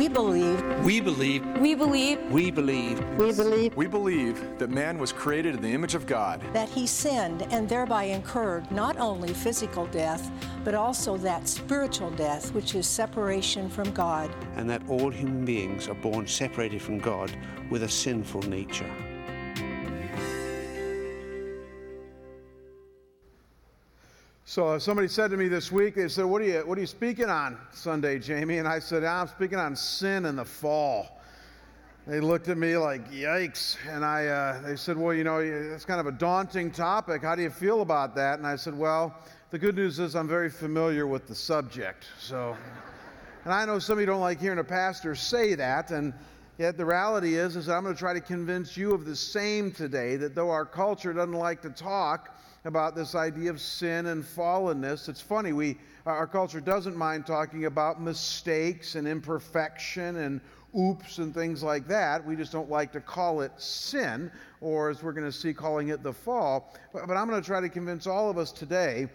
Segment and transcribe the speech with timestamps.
[0.00, 0.62] We believe.
[0.82, 1.46] We believe.
[1.58, 2.18] We believe.
[2.30, 3.04] We believe.
[3.18, 3.76] We believe.
[3.76, 6.42] We believe that man was created in the image of God.
[6.54, 10.30] That he sinned and thereby incurred not only physical death,
[10.64, 14.34] but also that spiritual death, which is separation from God.
[14.56, 17.36] And that all human beings are born separated from God
[17.68, 18.90] with a sinful nature.
[24.50, 26.80] So uh, somebody said to me this week, they said, what are, you, what are
[26.80, 28.58] you speaking on Sunday, Jamie?
[28.58, 31.20] And I said, I'm speaking on sin and the fall.
[32.04, 33.76] They looked at me like, yikes.
[33.88, 37.22] And I, uh, they said, well, you know, it's kind of a daunting topic.
[37.22, 38.40] How do you feel about that?
[38.40, 39.14] And I said, well,
[39.52, 42.08] the good news is I'm very familiar with the subject.
[42.18, 42.56] So,
[43.44, 45.92] and I know some of you don't like hearing a pastor say that.
[45.92, 46.12] And
[46.58, 49.14] yet the reality is, is that I'm going to try to convince you of the
[49.14, 54.06] same today, that though our culture doesn't like to talk, about this idea of sin
[54.06, 55.08] and fallenness.
[55.08, 60.40] It's funny, we, our culture doesn't mind talking about mistakes and imperfection and
[60.78, 62.24] oops and things like that.
[62.24, 64.30] We just don't like to call it sin,
[64.60, 66.74] or as we're going to see, calling it the fall.
[66.92, 69.08] But, but I'm going to try to convince all of us today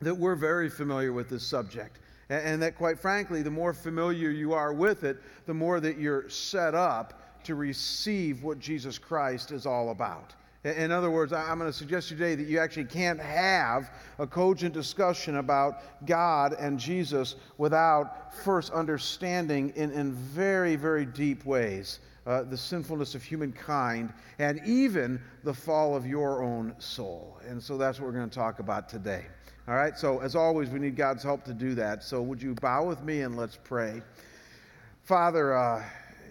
[0.00, 1.98] that we're very familiar with this subject.
[2.28, 5.98] And, and that, quite frankly, the more familiar you are with it, the more that
[5.98, 10.34] you're set up to receive what Jesus Christ is all about.
[10.62, 14.74] In other words, I'm going to suggest today that you actually can't have a cogent
[14.74, 22.42] discussion about God and Jesus without first understanding in, in very, very deep ways uh,
[22.42, 27.38] the sinfulness of humankind and even the fall of your own soul.
[27.48, 29.24] And so that's what we're going to talk about today.
[29.66, 32.02] All right, so as always, we need God's help to do that.
[32.04, 34.02] So would you bow with me and let's pray?
[35.04, 35.82] Father, uh,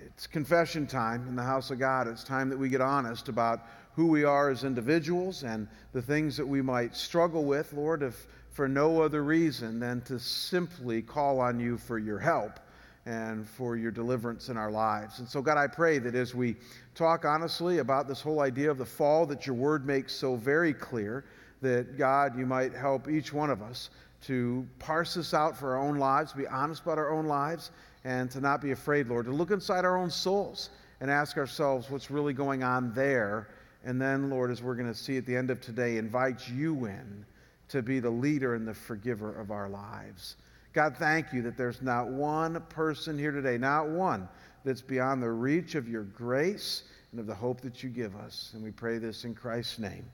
[0.05, 2.08] it's confession time in the house of God.
[2.08, 3.66] It's time that we get honest about
[4.00, 8.28] who we are as individuals and the things that we might struggle with, Lord, if
[8.50, 12.61] for no other reason than to simply call on you for your help
[13.05, 15.20] and for your deliverance in our lives.
[15.20, 16.55] And so, God, I pray that as we
[16.95, 20.73] talk honestly about this whole idea of the fall that your word makes so very
[20.73, 21.25] clear,
[21.61, 23.89] that God, you might help each one of us
[24.27, 27.71] to parse this out for our own lives, be honest about our own lives,
[28.05, 30.70] and to not be afraid, Lord, to look inside our own souls
[31.02, 33.49] and ask ourselves what's really going on there
[33.89, 36.86] and then, Lord, as we're going to see at the end of today, invite you
[36.86, 37.26] in
[37.70, 40.36] to be the leader and the forgiver of our lives.
[40.73, 44.30] God, thank you that there's not one person here today, not one,
[44.64, 48.52] that's beyond the reach of your grace and of the hope that you give us.
[48.54, 50.05] And we pray this in Christ's name.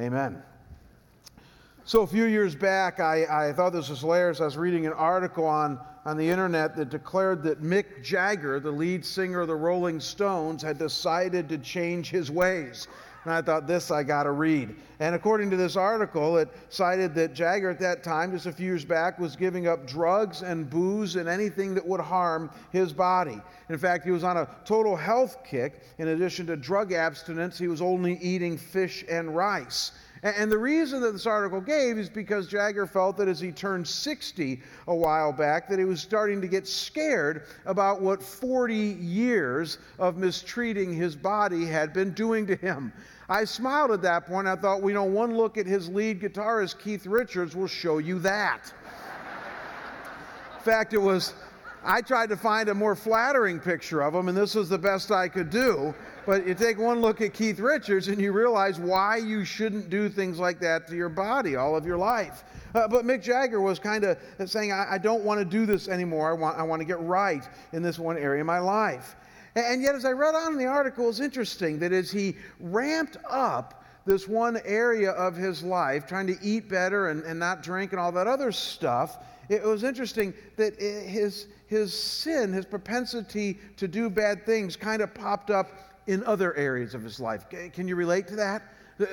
[0.00, 0.42] Amen.
[1.84, 4.40] So, a few years back, I, I thought this was hilarious.
[4.40, 8.70] I was reading an article on, on the internet that declared that Mick Jagger, the
[8.70, 12.88] lead singer of the Rolling Stones, had decided to change his ways.
[13.24, 14.74] And I thought, this I got to read.
[15.00, 18.66] And according to this article, it cited that Jagger at that time, just a few
[18.66, 23.40] years back, was giving up drugs and booze and anything that would harm his body.
[23.68, 25.82] In fact, he was on a total health kick.
[25.98, 29.92] In addition to drug abstinence, he was only eating fish and rice.
[30.22, 33.86] And the reason that this article gave is because Jagger felt that as he turned
[33.86, 39.78] 60 a while back, that he was starting to get scared about what 40 years
[39.98, 42.92] of mistreating his body had been doing to him.
[43.28, 44.48] I smiled at that point.
[44.48, 47.98] I thought, well, you know, one look at his lead guitarist, Keith Richards, will show
[47.98, 48.72] you that.
[50.56, 51.34] In fact, it was
[51.84, 55.10] I tried to find a more flattering picture of him, and this was the best
[55.10, 55.94] I could do.
[56.28, 60.10] But you take one look at Keith Richards and you realize why you shouldn't do
[60.10, 62.44] things like that to your body all of your life.
[62.74, 65.88] Uh, but Mick Jagger was kind of saying, I, I don't want to do this
[65.88, 66.28] anymore.
[66.28, 69.16] I want, I want to get right in this one area of my life.
[69.54, 72.36] And, and yet, as I read on in the article, it's interesting that as he
[72.60, 77.62] ramped up this one area of his life, trying to eat better and, and not
[77.62, 79.16] drink and all that other stuff,
[79.48, 85.14] it was interesting that his, his sin, his propensity to do bad things, kind of
[85.14, 87.44] popped up in other areas of his life.
[87.72, 88.62] Can you relate to that?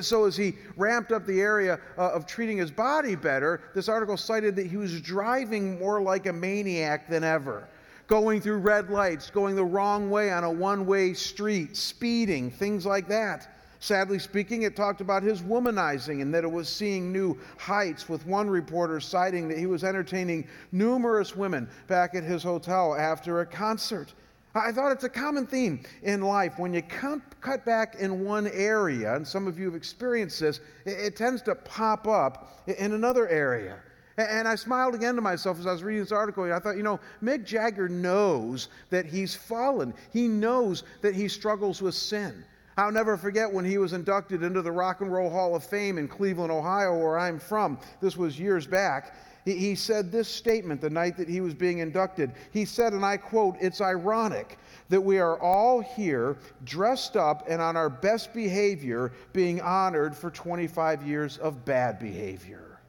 [0.01, 4.17] So, as he ramped up the area uh, of treating his body better, this article
[4.17, 7.67] cited that he was driving more like a maniac than ever.
[8.07, 12.83] Going through red lights, going the wrong way on a one way street, speeding, things
[12.83, 13.51] like that.
[13.79, 18.25] Sadly speaking, it talked about his womanizing and that it was seeing new heights, with
[18.25, 23.45] one reporter citing that he was entertaining numerous women back at his hotel after a
[23.45, 24.13] concert.
[24.55, 26.57] I thought it's a common theme in life.
[26.57, 31.15] When you cut back in one area, and some of you have experienced this, it,
[31.15, 33.79] tends to pop up in another area.
[34.17, 36.51] And I smiled again to myself as I was reading this article.
[36.51, 39.93] I thought, you know, Mick Jagger knows that he's fallen.
[40.13, 42.45] He knows that he struggles with sin.
[42.77, 45.97] I'll never forget when he was inducted into the Rock and Roll Hall of Fame
[45.97, 47.77] in Cleveland, Ohio, where I'm from.
[48.01, 49.15] This was years back.
[49.45, 52.31] He, said this statement the night that he was being inducted.
[52.51, 54.57] He said, and I quote, It's ironic
[54.89, 60.31] that we are all here dressed up and on our best behavior being honored for
[60.31, 62.79] 25 years of bad behavior.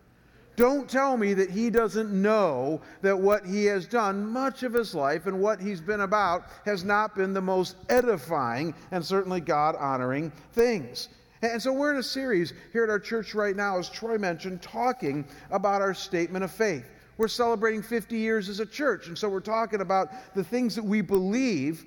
[0.56, 4.94] Don't tell me that he doesn't know that what he has done much of his
[4.94, 9.76] life and what he's been about has not been the most edifying and certainly God
[9.76, 11.10] honoring things.
[11.42, 14.62] And so we're in a series here at our church right now, as Troy mentioned,
[14.62, 16.90] talking about our statement of faith.
[17.18, 20.84] We're celebrating 50 years as a church, and so we're talking about the things that
[20.84, 21.84] we believe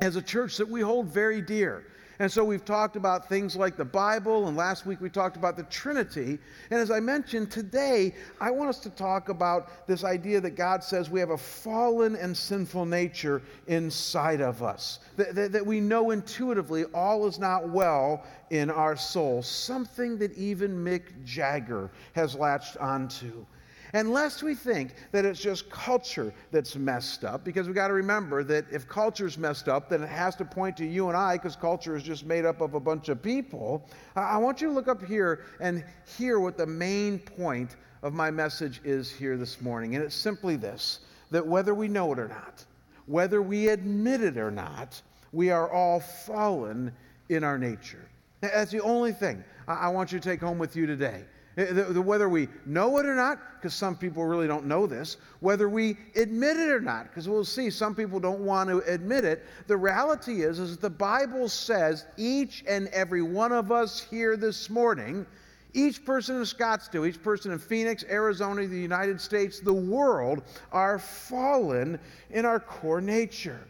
[0.00, 1.84] as a church that we hold very dear.
[2.18, 5.56] And so we've talked about things like the Bible, and last week we talked about
[5.56, 6.38] the Trinity.
[6.70, 10.82] And as I mentioned, today I want us to talk about this idea that God
[10.82, 15.80] says we have a fallen and sinful nature inside of us, that, that, that we
[15.80, 22.34] know intuitively all is not well in our soul, something that even Mick Jagger has
[22.34, 23.44] latched onto.
[23.92, 27.94] And lest we think that it's just culture that's messed up, because we've got to
[27.94, 31.34] remember that if culture's messed up, then it has to point to you and I,
[31.36, 33.88] because culture is just made up of a bunch of people.
[34.14, 35.84] I want you to look up here and
[36.18, 39.94] hear what the main point of my message is here this morning.
[39.94, 41.00] And it's simply this
[41.30, 42.64] that whether we know it or not,
[43.06, 45.00] whether we admit it or not,
[45.32, 46.92] we are all fallen
[47.28, 48.08] in our nature.
[48.40, 51.24] That's the only thing I want you to take home with you today.
[51.56, 55.70] Eh, whether we know it or not, because some people really don't know this, whether
[55.70, 59.42] we admit it or not, because we'll see some people don't want to admit it.
[59.66, 64.36] The reality is, is that the Bible says each and every one of us here
[64.36, 65.24] this morning,
[65.72, 70.42] each person in Scottsdale, each person in Phoenix, Arizona, the United States, the world,
[70.72, 71.98] are fallen
[72.30, 73.60] in our core nature.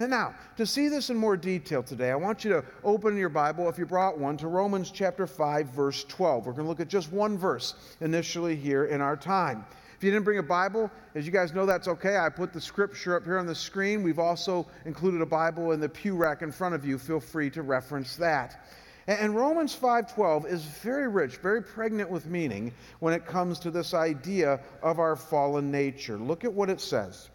[0.00, 3.28] And now, to see this in more detail today, I want you to open your
[3.28, 6.46] Bible, if you brought one, to Romans chapter 5, verse 12.
[6.46, 9.66] We're going to look at just one verse initially here in our time.
[9.96, 12.16] If you didn't bring a Bible, as you guys know, that's okay.
[12.16, 14.04] I put the scripture up here on the screen.
[14.04, 16.96] We've also included a Bible in the pew rack in front of you.
[16.96, 18.68] Feel free to reference that.
[19.08, 23.94] And Romans 5:12 is very rich, very pregnant with meaning when it comes to this
[23.94, 26.16] idea of our fallen nature.
[26.16, 27.30] Look at what it says.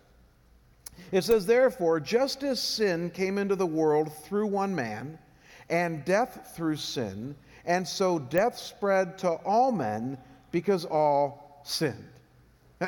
[1.11, 5.17] It says, Therefore, just as sin came into the world through one man,
[5.69, 7.35] and death through sin,
[7.65, 10.17] and so death spread to all men
[10.51, 12.09] because all sinned.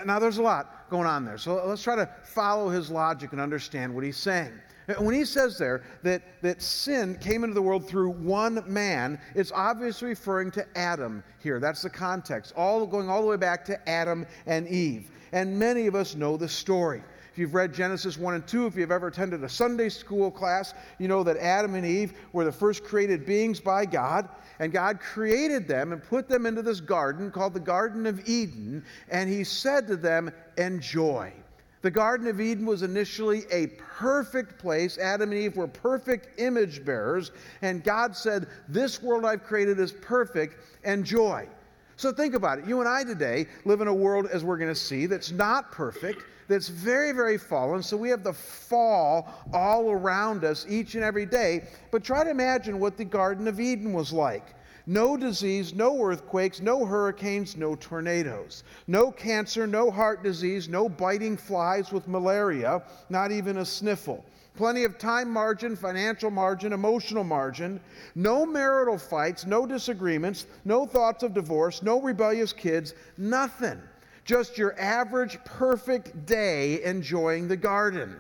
[0.05, 1.37] Now, there's a lot going on there.
[1.37, 4.51] So let's try to follow his logic and understand what he's saying.
[4.99, 9.51] When he says there that, that sin came into the world through one man, it's
[9.51, 11.59] obviously referring to Adam here.
[11.59, 15.09] That's the context, all going all the way back to Adam and Eve.
[15.31, 17.01] And many of us know the story.
[17.35, 20.73] If you've read Genesis 1 and 2, if you've ever attended a Sunday school class,
[20.99, 24.29] you know that Adam and Eve were the first created beings by God,
[24.59, 28.85] and God created them and put them into this garden called the Garden of Eden,
[29.09, 31.33] and He said to them, Enjoy.
[31.81, 34.97] The Garden of Eden was initially a perfect place.
[34.97, 39.91] Adam and Eve were perfect image bearers, and God said, This world I've created is
[39.91, 40.55] perfect.
[40.85, 41.49] Enjoy.
[41.97, 42.65] So think about it.
[42.65, 45.73] You and I today live in a world, as we're going to see, that's not
[45.73, 47.81] perfect that's very, very fallen.
[47.81, 51.67] So we have the fall all around us each and every day.
[51.91, 54.55] But try to imagine what the Garden of Eden was like.
[54.87, 58.63] No disease, no earthquakes, no hurricanes, no tornadoes.
[58.85, 64.23] No cancer, no heart disease, no biting flies with malaria, not even a sniffle.
[64.55, 67.79] Plenty of time margin, financial margin, emotional margin.
[68.13, 73.81] No marital fights, no disagreements, no thoughts of divorce, no rebellious kids, nothing
[74.25, 78.17] just your average perfect day enjoying the garden.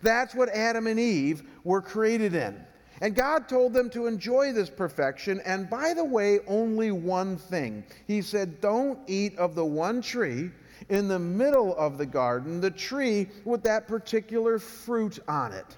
[0.00, 2.64] That's what Adam and Eve were created in.
[3.02, 5.40] And God told them to enjoy this perfection.
[5.44, 7.84] And by the way, only one thing.
[8.06, 10.50] He said, Don't eat of the one tree
[10.88, 15.76] in the middle of the garden, the tree with that particular fruit on it.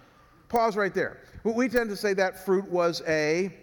[0.49, 1.19] Pause right there.
[1.45, 3.55] We tend to say that fruit was a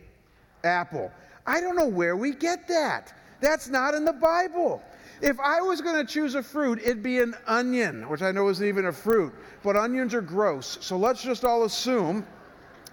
[0.63, 1.11] apple.
[1.45, 3.13] I don't know where we get that.
[3.41, 4.81] That's not in the Bible.
[5.21, 8.47] If I was going to choose a fruit, it'd be an onion, which I know
[8.49, 9.33] isn't even a fruit,
[9.63, 10.77] but onions are gross.
[10.81, 12.25] So let's just all assume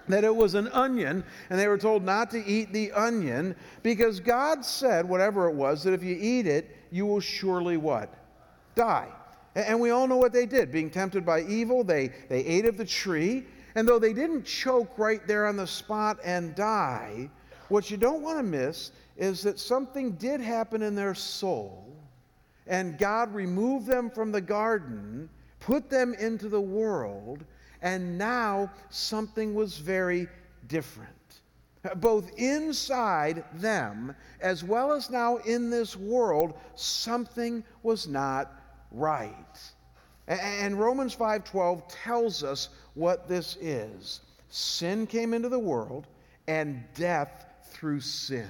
[0.09, 4.19] that it was an onion, and they were told not to eat the onion because
[4.19, 8.13] God said, whatever it was, that if you eat it, you will surely what?
[8.75, 9.07] Die.
[9.55, 10.71] And we all know what they did.
[10.71, 13.45] Being tempted by evil, they, they ate of the tree.
[13.75, 17.29] And though they didn't choke right there on the spot and die,
[17.69, 21.86] what you don't want to miss is that something did happen in their soul
[22.67, 27.43] and God removed them from the garden, put them into the world,
[27.81, 30.27] and now something was very
[30.67, 31.13] different.
[31.95, 38.51] both inside them as well as now in this world, something was not
[38.91, 39.73] right.
[40.27, 44.21] And Romans 5:12 tells us what this is.
[44.49, 46.07] Sin came into the world
[46.47, 48.49] and death through sin.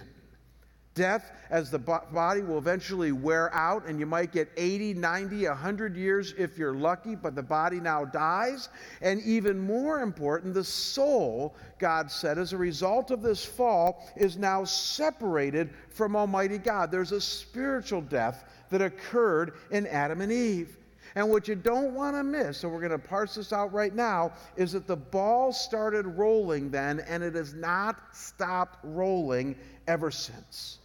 [0.98, 5.96] Death, as the body will eventually wear out, and you might get 80, 90, 100
[5.96, 8.70] years if you're lucky, but the body now dies.
[9.01, 14.38] And even more important, the soul, God said, as a result of this fall, is
[14.38, 16.92] now separated from Almighty God.
[16.92, 20.77] There's a spiritual death that occurred in Adam and Eve.
[21.16, 23.96] And what you don't want to miss, so we're going to parse this out right
[23.96, 29.56] now, is that the ball started rolling then, and it has not stopped rolling
[29.88, 30.80] ever since.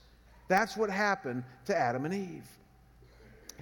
[0.52, 2.47] That's what happened to Adam and Eve.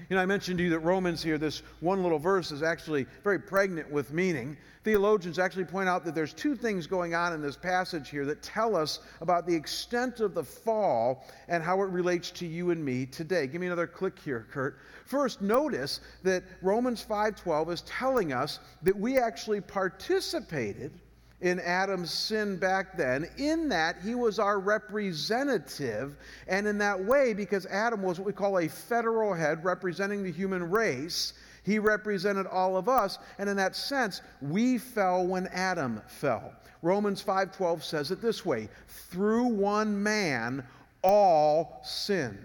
[0.08, 3.06] You know, I mentioned to you that Romans here, this one little verse, is actually
[3.22, 4.56] very pregnant with meaning.
[4.82, 8.42] Theologians actually point out that there's two things going on in this passage here that
[8.42, 12.84] tell us about the extent of the fall and how it relates to you and
[12.84, 13.46] me today.
[13.46, 14.80] Give me another click here, Kurt.
[15.06, 20.98] First, notice that Romans 5:12 is telling us that we actually participated
[21.40, 26.16] in Adam's sin back then, in that he was our representative.
[26.46, 30.32] And in that way, because Adam was what we call a federal head representing the
[30.32, 31.32] human race,
[31.62, 33.18] he represented all of us.
[33.38, 36.52] And in that sense, we fell when Adam fell.
[36.82, 40.64] Romans 5:12 says it this way, through one man
[41.02, 42.38] all sinned.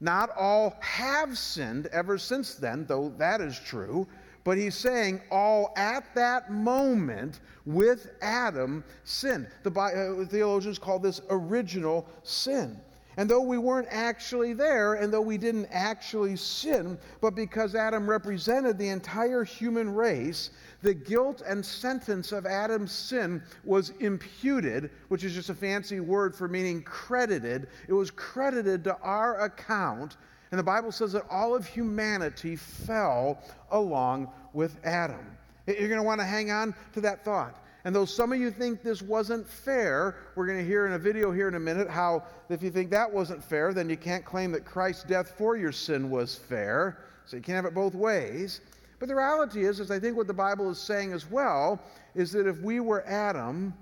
[0.00, 4.06] Not all have sinned ever since then, though that is true.
[4.42, 9.48] But he's saying all at that moment with Adam sinned.
[9.62, 12.80] The uh, theologians call this original sin.
[13.16, 18.08] And though we weren't actually there, and though we didn't actually sin, but because Adam
[18.08, 20.50] represented the entire human race,
[20.80, 26.34] the guilt and sentence of Adam's sin was imputed, which is just a fancy word
[26.34, 27.68] for meaning credited.
[27.88, 30.16] It was credited to our account
[30.50, 33.40] and the Bible says that all of humanity fell
[33.70, 35.36] along with Adam.
[35.66, 37.56] You're going to want to hang on to that thought.
[37.84, 40.98] And though some of you think this wasn't fair, we're going to hear in a
[40.98, 44.24] video here in a minute how if you think that wasn't fair, then you can't
[44.24, 46.98] claim that Christ's death for your sin was fair.
[47.24, 48.60] So you can't have it both ways.
[48.98, 51.80] But the reality is, is I think what the Bible is saying as well,
[52.14, 53.72] is that if we were Adam,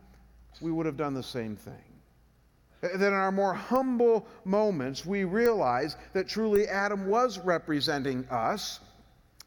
[0.61, 1.75] we would have done the same thing.
[2.80, 8.78] That in our more humble moments, we realize that truly Adam was representing us.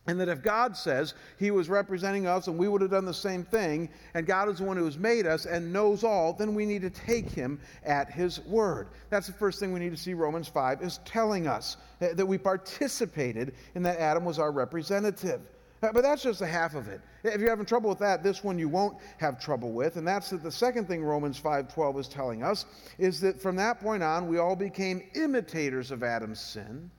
[0.07, 3.13] And that if God says he was representing us and we would have done the
[3.13, 6.55] same thing, and God is the one who has made us and knows all, then
[6.55, 8.89] we need to take him at his word.
[9.11, 12.39] That's the first thing we need to see Romans 5 is telling us that we
[12.39, 15.41] participated in that Adam was our representative.
[15.83, 17.01] Uh, but that's just a half of it.
[17.23, 19.95] If you're having trouble with that, this one you won't have trouble with.
[19.95, 22.65] And that's that the second thing Romans 5:12 is telling us
[22.99, 26.91] is that from that point on we all became imitators of Adam's sin,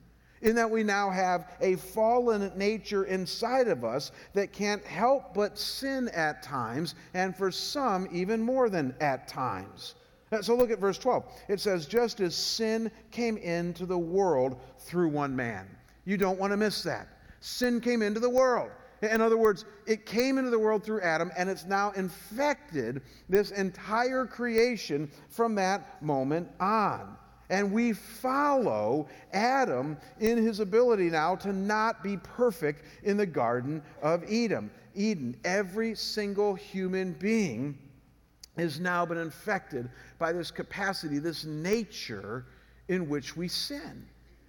[0.43, 5.57] in that we now have a fallen nature inside of us that can't help but
[5.57, 9.95] sin at times, and for some even more than at times.
[10.31, 11.25] Uh, so look at verse 12.
[11.47, 15.67] It says, just as sin came into the world through one man.
[16.05, 17.07] You don't want to miss that
[17.43, 18.71] sin came into the world.
[19.01, 23.51] In other words, it came into the world through Adam, and it's now infected this
[23.51, 27.17] entire creation from that moment on.
[27.53, 33.83] And we follow Adam in his ability now to not be perfect in the Garden
[34.01, 34.71] of Eden.
[34.95, 37.77] Eden, every single human being
[38.57, 42.47] has now been infected by this capacity, this nature
[42.87, 44.03] in which we sin.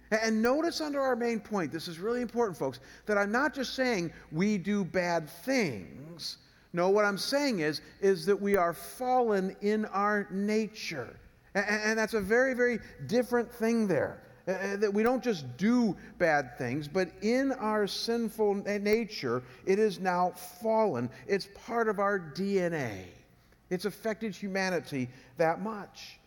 [0.09, 3.75] And notice under our main point, this is really important, folks, that I'm not just
[3.75, 6.37] saying we do bad things.
[6.73, 11.15] No, what I'm saying is, is that we are fallen in our nature.
[11.55, 14.21] And, and that's a very, very different thing there.
[14.47, 19.99] Uh, that we don't just do bad things, but in our sinful nature, it is
[19.99, 20.29] now
[20.61, 21.09] fallen.
[21.25, 23.05] It's part of our DNA.
[23.71, 26.19] It's affected humanity that much.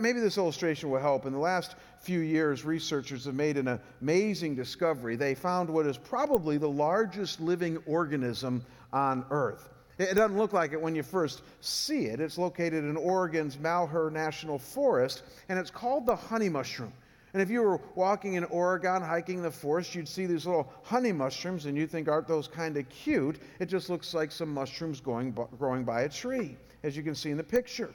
[0.00, 1.24] Maybe this illustration will help.
[1.24, 5.14] In the last few years, researchers have made an amazing discovery.
[5.14, 9.68] They found what is probably the largest living organism on Earth.
[10.00, 12.20] It doesn't look like it when you first see it.
[12.20, 16.90] It's located in Oregon's Malheur National Forest, and it's called the honey mushroom.
[17.34, 21.12] And if you were walking in Oregon, hiking the forest, you'd see these little honey
[21.12, 23.40] mushrooms, and you'd think, aren't those kind of cute?
[23.58, 27.30] It just looks like some mushrooms going, growing by a tree, as you can see
[27.30, 27.90] in the picture.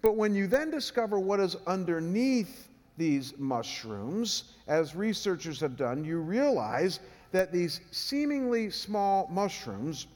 [0.00, 6.20] But when you then discover what is underneath these mushrooms, as researchers have done, you
[6.20, 7.00] realize
[7.32, 10.06] that these seemingly small mushrooms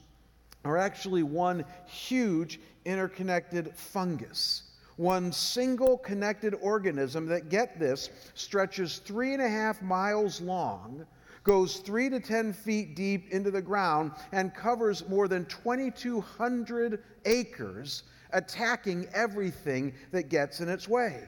[0.65, 4.63] are actually one huge interconnected fungus.
[4.99, 11.05] one single connected organism that, get this, stretches three and a half miles long,
[11.45, 18.03] goes three to 10 feet deep into the ground, and covers more than 2,200 acres,
[18.33, 21.23] attacking everything that gets in its way.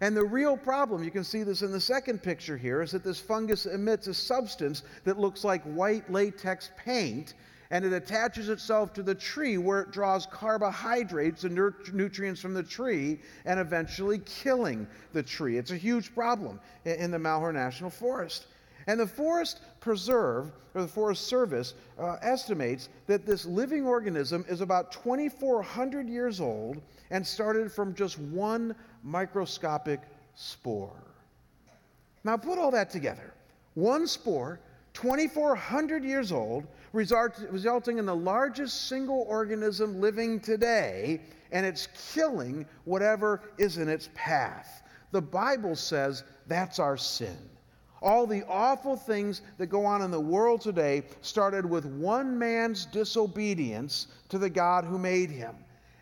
[0.00, 3.02] And the real problem, you can see this in the second picture here, is that
[3.02, 7.34] this fungus emits a substance that looks like white latex paint
[7.70, 11.54] and it attaches itself to the tree where it draws carbohydrates and
[11.92, 15.58] nutrients from the tree and eventually killing the tree.
[15.58, 18.46] It's a huge problem in the Malheur National Forest.
[18.86, 24.60] And the Forest Preserve, or the Forest Service, uh, estimates that this living organism is
[24.60, 26.80] about 2,400 years old
[27.10, 30.00] and started from just one microscopic
[30.36, 30.92] spore.
[32.22, 33.34] Now, put all that together.
[33.74, 34.60] One spore,
[34.94, 36.66] 2,400 years old,
[36.96, 41.20] resulting in the largest single organism living today,
[41.52, 44.82] and it's killing whatever is in its path.
[45.12, 47.36] The Bible says that's our sin.
[48.02, 52.86] All the awful things that go on in the world today started with one man's
[52.86, 55.54] disobedience to the God who made him.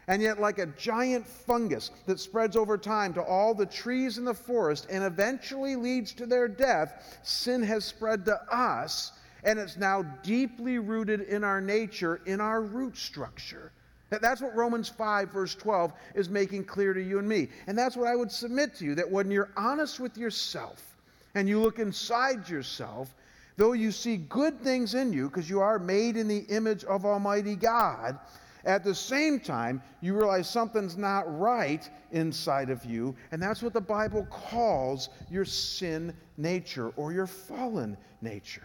[0.07, 4.25] And yet, like a giant fungus that spreads over time to all the trees in
[4.25, 9.13] the forest and eventually leads to their death, sin has spread to us
[9.45, 13.73] and it's now deeply rooted in our nature, in our root structure.
[14.11, 17.49] That's what Romans 5, verse 12, is making clear to you and me.
[17.67, 20.97] And that's what I would submit to you that when you're honest with yourself
[21.35, 23.15] and you look inside yourself,
[23.57, 27.05] though you see good things in you, because you are made in the image of
[27.05, 28.19] Almighty God,
[28.65, 33.75] at the same time, you realize something's not right inside of you, and that's what
[33.75, 38.63] the Bible calls your sin nature or your fallen nature.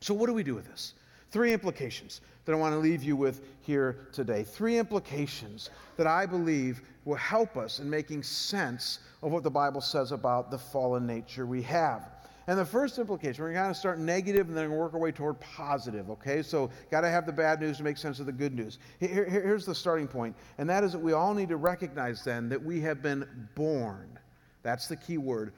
[0.00, 0.94] So, what do we do with this?
[1.30, 4.42] Three implications that I want to leave you with here today.
[4.42, 9.80] Three implications that I believe will help us in making sense of what the Bible
[9.80, 12.08] says about the fallen nature we have.
[12.46, 15.38] And the first implication, we're going to start negative and then work our way toward
[15.40, 16.40] positive, okay?
[16.42, 18.78] So, got to have the bad news to make sense of the good news.
[19.00, 22.48] Here, here's the starting point, and that is that we all need to recognize then
[22.48, 24.18] that we have been born.
[24.62, 25.52] That's the key word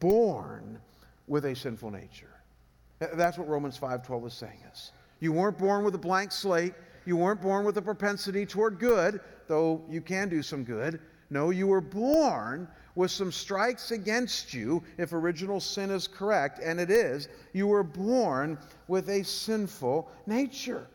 [0.00, 0.80] born
[1.26, 2.29] with a sinful nature.
[3.00, 4.92] That's what Romans 5:12 is saying is.
[5.20, 6.74] You weren't born with a blank slate.
[7.06, 11.00] You weren't born with a propensity toward good, though you can do some good.
[11.30, 16.78] No, you were born with some strikes against you, if original sin is correct, and
[16.78, 17.28] it is.
[17.52, 18.58] You were born
[18.88, 20.86] with a sinful nature.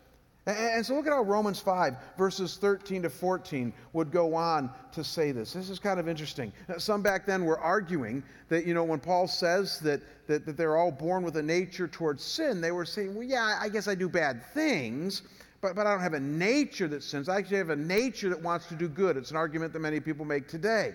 [0.47, 5.03] And so look at how Romans 5, verses 13 to 14, would go on to
[5.03, 5.53] say this.
[5.53, 6.53] This is kind of interesting.
[6.77, 10.77] Some back then were arguing that, you know, when Paul says that, that, that they're
[10.77, 13.95] all born with a nature towards sin, they were saying, well, yeah, I guess I
[13.95, 15.23] do bad things,
[15.61, 17.27] but, but I don't have a nature that sins.
[17.27, 19.17] I actually have a nature that wants to do good.
[19.17, 20.93] It's an argument that many people make today.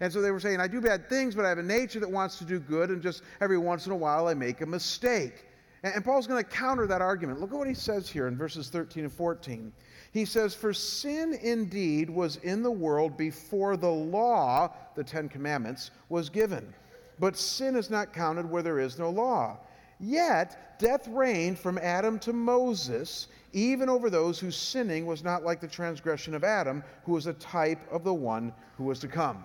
[0.00, 2.10] And so they were saying, I do bad things, but I have a nature that
[2.10, 5.46] wants to do good, and just every once in a while I make a mistake.
[5.82, 7.40] And Paul's going to counter that argument.
[7.40, 9.72] Look at what he says here in verses 13 and 14.
[10.12, 15.90] He says, For sin indeed was in the world before the law, the Ten Commandments,
[16.10, 16.74] was given.
[17.18, 19.58] But sin is not counted where there is no law.
[19.98, 25.60] Yet death reigned from Adam to Moses, even over those whose sinning was not like
[25.60, 29.44] the transgression of Adam, who was a type of the one who was to come.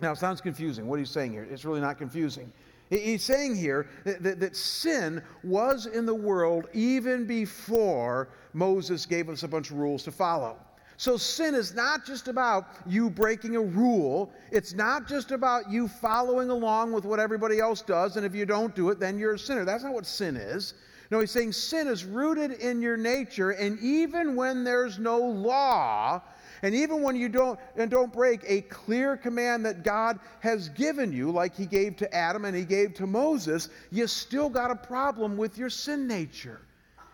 [0.00, 0.86] Now, it sounds confusing.
[0.86, 2.52] What he's saying here, it's really not confusing.
[2.92, 9.30] He's saying here that, that, that, sin was in the world even before Moses gave
[9.30, 10.58] us a bunch of rules to follow.
[10.98, 14.30] So sin is not just about you breaking a rule.
[14.50, 18.44] It's not just about you following along with what everybody else does, and if you
[18.44, 19.64] don't do it, then you're a sinner.
[19.64, 20.74] That's not what sin is.
[21.12, 26.22] No, he's saying sin is rooted in your nature, and even when there's no law,
[26.62, 31.12] and even when you don't and don't break a clear command that God has given
[31.12, 34.74] you, like he gave to Adam and he gave to Moses, you still got a
[34.74, 36.62] problem with your sin nature.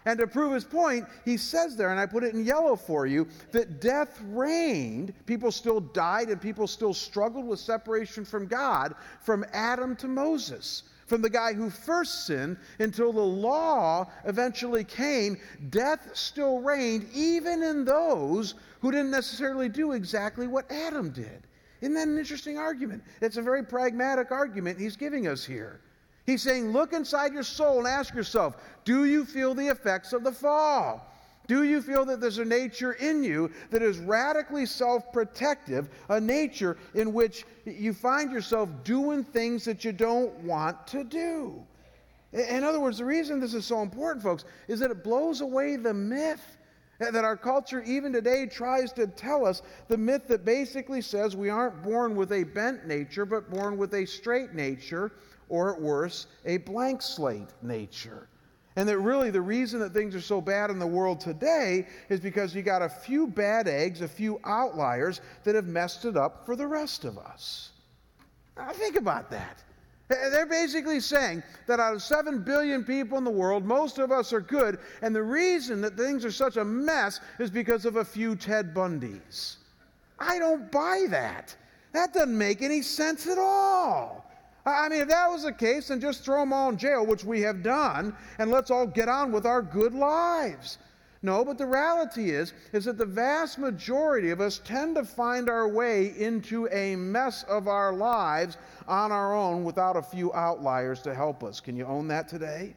[0.05, 3.05] And to prove his point, he says there, and I put it in yellow for
[3.05, 5.13] you, that death reigned.
[5.27, 10.85] People still died and people still struggled with separation from God from Adam to Moses
[11.09, 15.39] from the guy who first sinned until the law eventually came,
[15.71, 21.47] death still reigned even in those who didn't necessarily do exactly what Adam did.
[21.81, 23.03] Isn't that an interesting argument?
[23.23, 25.81] It's a very pragmatic argument he's giving us here.
[26.27, 30.25] He's saying, look inside your soul and ask yourself, do you feel the effects of
[30.25, 31.11] the fall?
[31.49, 36.21] Do you feel that there's a nature in you that is radically self protective, a
[36.21, 41.67] nature in which you find yourself doing things that you don't want to do?
[42.33, 45.77] In other words, the reason this is so important, folks, is that it blows away
[45.77, 46.59] the myth
[46.99, 51.49] That our culture, even today, tries to tell us the myth that basically says we
[51.49, 55.13] aren't born with a bent nature, but born with a straight nature,
[55.49, 58.29] or at worst, a blank slate nature.
[58.79, 62.21] And that really the reason that things are so bad in the world today is
[62.21, 66.47] because you got a few bad eggs, a few outliers that have messed it up
[66.47, 67.73] for the rest of us.
[68.57, 69.65] Now, think about that.
[70.07, 74.33] They're basically saying that out of 7 billion people in the world, most of us
[74.33, 78.05] are good, and the reason that things are such a mess is because of a
[78.05, 79.57] few Ted Bundys.
[80.21, 81.57] I don't buy that.
[81.91, 84.28] That doesn't make any sense at all.
[84.71, 87.25] I mean, if that was the case, then just throw them all in jail, which
[87.25, 90.79] we have done, and let's all get on with our good lives.
[91.21, 95.49] No, but the reality is is that the vast majority of us tend to find
[95.49, 101.03] our way into a mess of our lives on our own without a few outliers
[101.03, 101.59] to help us.
[101.59, 102.75] Can you own that today?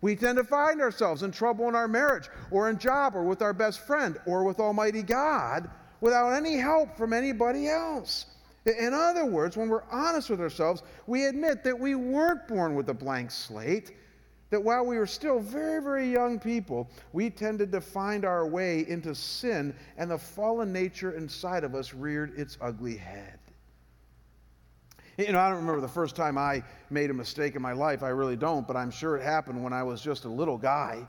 [0.00, 3.40] We tend to find ourselves in trouble in our marriage or in job or with
[3.40, 5.70] our best friend or with Almighty God
[6.00, 8.26] without any help from anybody else.
[8.66, 12.88] In other words, when we're honest with ourselves, we admit that we weren't born with
[12.88, 13.92] a blank slate
[14.50, 18.86] that while we were still very, very young people, we tended to find our way
[18.88, 23.38] into sin, and the fallen nature inside of us reared its ugly head.
[25.18, 28.02] You know, I don't remember the first time I made a mistake in my life.
[28.02, 31.06] I really don't, but I'm sure it happened when I was just a little guy.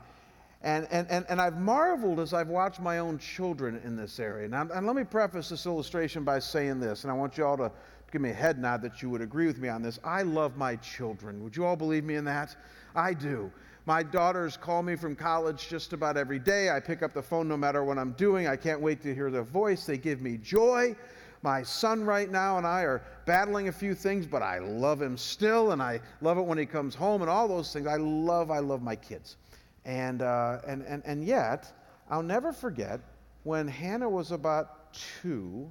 [0.62, 4.48] And, and, and, and I've marveled as I've watched my own children in this area.
[4.48, 7.56] Now, and let me preface this illustration by saying this, and I want you all
[7.58, 7.70] to
[8.10, 10.00] give me a head nod that you would agree with me on this.
[10.02, 11.44] I love my children.
[11.44, 12.56] Would you all believe me in that?
[12.96, 13.52] I do.
[13.86, 16.70] My daughters call me from college just about every day.
[16.70, 18.48] I pick up the phone no matter what I'm doing.
[18.48, 19.86] I can't wait to hear their voice.
[19.86, 20.96] They give me joy.
[21.42, 25.16] My son, right now, and I are battling a few things, but I love him
[25.16, 27.86] still, and I love it when he comes home and all those things.
[27.86, 29.36] I love, I love my kids.
[29.84, 31.72] And, uh, and, and, and yet,
[32.10, 33.00] I'll never forget
[33.44, 35.70] when Hannah was about two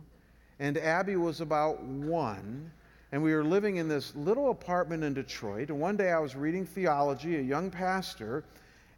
[0.60, 2.72] and Abby was about one
[3.12, 5.70] and we were living in this little apartment in Detroit.
[5.70, 8.44] And one day I was reading theology, a young pastor,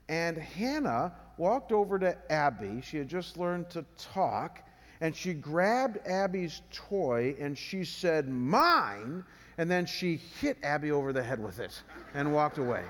[0.07, 2.81] and Hannah walked over to Abby.
[2.81, 4.67] She had just learned to talk,
[5.01, 9.23] and she grabbed Abby's toy and she said, Mine!
[9.59, 11.81] And then she hit Abby over the head with it
[12.13, 12.83] and walked away.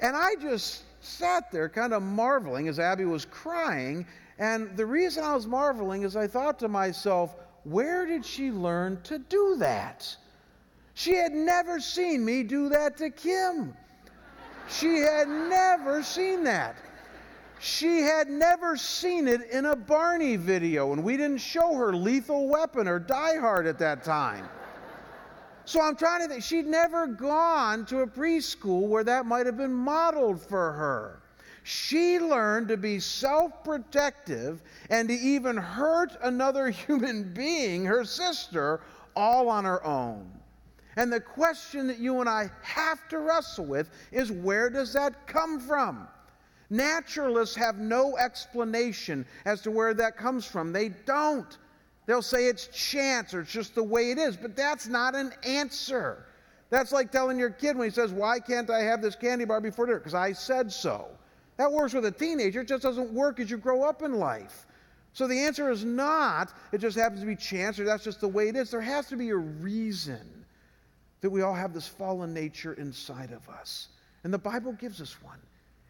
[0.00, 4.06] And I just sat there kind of marveling as Abby was crying.
[4.38, 9.00] And the reason I was marveling is I thought to myself, where did she learn
[9.04, 10.16] to do that?
[10.94, 13.74] She had never seen me do that to Kim.
[14.68, 16.76] She had never seen that.
[17.60, 22.48] She had never seen it in a Barney video, and we didn't show her Lethal
[22.48, 24.46] Weapon or Die Hard at that time.
[25.66, 29.56] So I'm trying to think, she'd never gone to a preschool where that might have
[29.56, 31.20] been modeled for her.
[31.62, 38.80] She learned to be self protective and to even hurt another human being, her sister,
[39.16, 40.30] all on her own.
[40.96, 45.26] And the question that you and I have to wrestle with is where does that
[45.26, 46.06] come from?
[46.70, 50.72] Naturalists have no explanation as to where that comes from.
[50.72, 51.58] They don't.
[52.06, 55.32] They'll say it's chance or it's just the way it is, but that's not an
[55.44, 56.26] answer.
[56.70, 59.60] That's like telling your kid when he says, Why can't I have this candy bar
[59.60, 59.98] before dinner?
[59.98, 61.08] Because I said so.
[61.56, 64.66] That works with a teenager, it just doesn't work as you grow up in life.
[65.12, 68.28] So the answer is not, it just happens to be chance or that's just the
[68.28, 68.72] way it is.
[68.72, 70.44] There has to be a reason
[71.20, 73.88] that we all have this fallen nature inside of us.
[74.24, 75.38] And the Bible gives us one.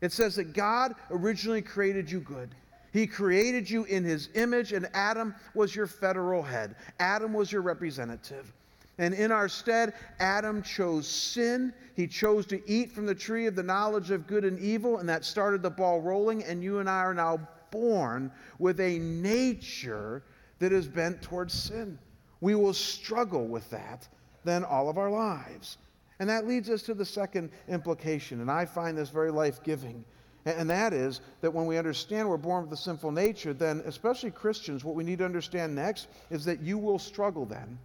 [0.03, 2.55] It says that God originally created you good.
[2.95, 6.77] He created you in his image, and Adam was your federal head.
[7.01, 8.53] Adam was your representative.
[8.99, 11.75] And in our stead, Adam chose sin.
[11.97, 15.09] He chose to eat from the tree of the knowledge of good and evil, and
[15.09, 16.45] that started the ball rolling.
[16.45, 17.41] And you and I are now
[17.73, 18.31] born
[18.61, 20.23] with a nature
[20.61, 21.99] that is bent towards sin.
[22.41, 24.07] We will struggle with that
[24.45, 25.79] then all of our lives.
[26.21, 30.05] And that leads us to the second implication, and I find this very life giving.
[30.47, 34.31] And that is that when we understand we're born with a sinful nature, then, especially
[34.31, 37.79] Christians, what we need to understand next is that you will struggle then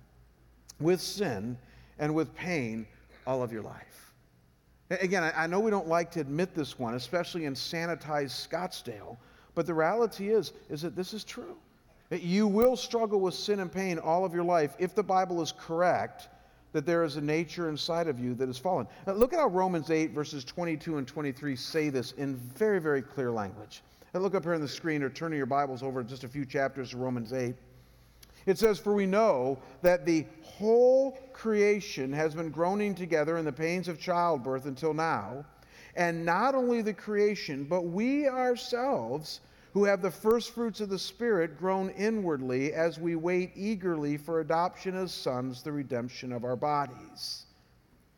[0.80, 1.58] with sin
[2.00, 2.86] and with pain
[3.26, 4.13] all of your life.
[4.89, 9.17] Again, I know we don't like to admit this one, especially in sanitized Scottsdale,
[9.54, 11.56] but the reality is, is that this is true.
[12.10, 15.41] That you will struggle with sin and pain all of your life if the Bible
[15.43, 16.28] is correct
[16.74, 18.88] that there is a nature inside of you that is fallen.
[19.08, 23.02] Now, look at how Romans 8, verses 22 and 23 say this in very, very
[23.02, 23.82] clear language.
[24.14, 26.46] And look up here on the screen or turn your Bibles over just a few
[26.46, 27.56] chapters to Romans 8.
[28.46, 33.52] It says, For we know that the whole creation has been groaning together in the
[33.52, 35.46] pains of childbirth until now.
[35.96, 39.42] And not only the creation, but we ourselves
[39.80, 44.42] who have the first fruits of the Spirit groan inwardly as we wait eagerly for
[44.42, 47.46] adoption as sons, the redemption of our bodies.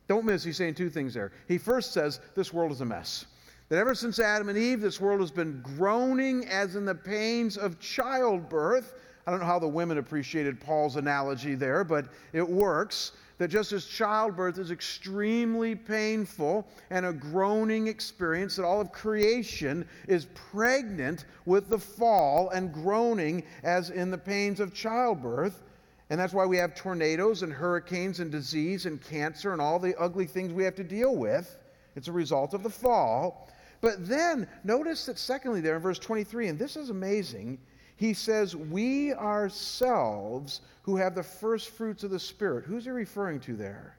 [0.07, 1.31] Don't miss, he's saying two things there.
[1.47, 3.27] He first says, This world is a mess.
[3.69, 7.57] That ever since Adam and Eve, this world has been groaning as in the pains
[7.57, 8.95] of childbirth.
[9.27, 13.71] I don't know how the women appreciated Paul's analogy there, but it works that just
[13.71, 21.25] as childbirth is extremely painful and a groaning experience, that all of creation is pregnant
[21.47, 25.63] with the fall and groaning as in the pains of childbirth.
[26.11, 29.99] And that's why we have tornadoes and hurricanes and disease and cancer and all the
[29.99, 31.57] ugly things we have to deal with.
[31.95, 33.49] It's a result of the fall.
[33.81, 37.57] But then notice that, secondly, there in verse 23, and this is amazing,
[37.97, 42.65] he says, We ourselves who have the first fruits of the Spirit.
[42.65, 43.97] Who's he referring to there?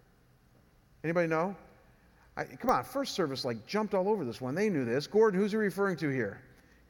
[1.05, 1.57] Anybody know?
[2.37, 4.55] I, come on, first service like jumped all over this one.
[4.55, 5.07] They knew this.
[5.07, 6.41] Gordon, who's he referring to here?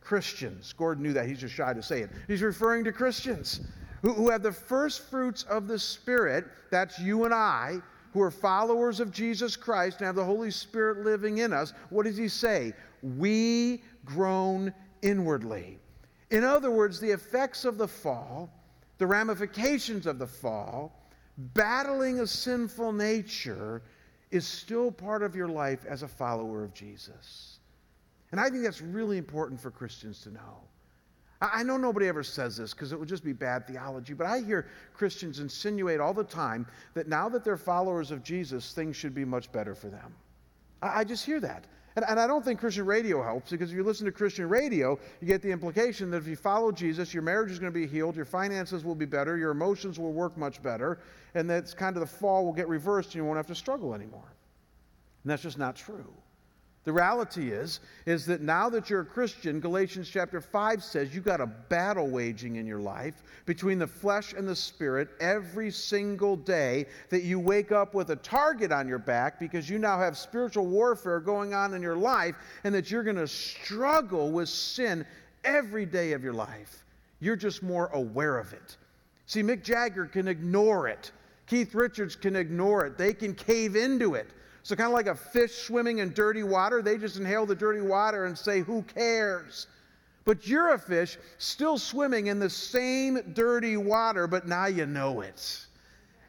[0.01, 0.73] Christians.
[0.73, 1.27] Gordon knew that.
[1.27, 2.11] He's just shy to say it.
[2.27, 3.61] He's referring to Christians
[4.03, 6.45] who, who have the first fruits of the Spirit.
[6.71, 7.79] That's you and I,
[8.13, 11.73] who are followers of Jesus Christ and have the Holy Spirit living in us.
[11.91, 12.75] What does he say?
[13.03, 15.79] We groan inwardly.
[16.33, 18.51] In other words, the effects of the fall,
[18.97, 23.83] the ramifications of the fall, battling a sinful nature
[24.31, 27.59] is still part of your life as a follower of Jesus.
[28.31, 30.63] And I think that's really important for Christians to know.
[31.43, 34.41] I know nobody ever says this because it would just be bad theology, but I
[34.41, 39.15] hear Christians insinuate all the time that now that they're followers of Jesus, things should
[39.15, 40.15] be much better for them.
[40.81, 41.67] I just hear that.
[41.97, 44.99] And, and, I don't think Christian radio helps because if you listen to Christian radio,
[45.21, 47.87] you get the implication that if you follow Jesus, your marriage is going to be
[47.87, 51.01] healed, your finances will be better, your emotions will work much better,
[51.35, 53.95] and that's kind of the fall will get reversed and you won't have to struggle
[53.95, 54.33] anymore.
[55.23, 56.13] And that's just not true.
[56.85, 61.25] The reality is, is that now that you're a Christian, Galatians chapter 5 says you've
[61.25, 66.37] got a battle waging in your life between the flesh and the spirit every single
[66.37, 70.19] day that you wake up with a target on your back because you now have
[70.19, 75.07] spiritual warfare going on in your life and that you're going to struggle with sin
[75.45, 76.85] every day of your life.
[77.21, 78.77] You're just more aware of it.
[79.27, 81.13] See, Mick Jagger can ignore it.
[81.47, 82.99] Keith Richards can ignore it.
[82.99, 84.31] They can cave into it.
[84.65, 87.81] So, kind of like a fish swimming in dirty water, they just inhale the dirty
[87.81, 89.67] water and say, Who cares?
[90.25, 95.21] But you're a fish still swimming in the same dirty water, but now you know
[95.21, 95.67] it.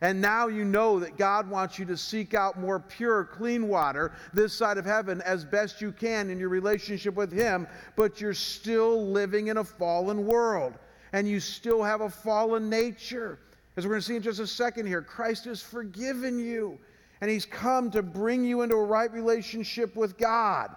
[0.01, 4.11] And now you know that God wants you to seek out more pure, clean water
[4.33, 8.33] this side of heaven as best you can in your relationship with Him, but you're
[8.33, 10.73] still living in a fallen world.
[11.13, 13.39] And you still have a fallen nature.
[13.77, 16.79] As we're going to see in just a second here, Christ has forgiven you
[17.21, 20.75] and He's come to bring you into a right relationship with God.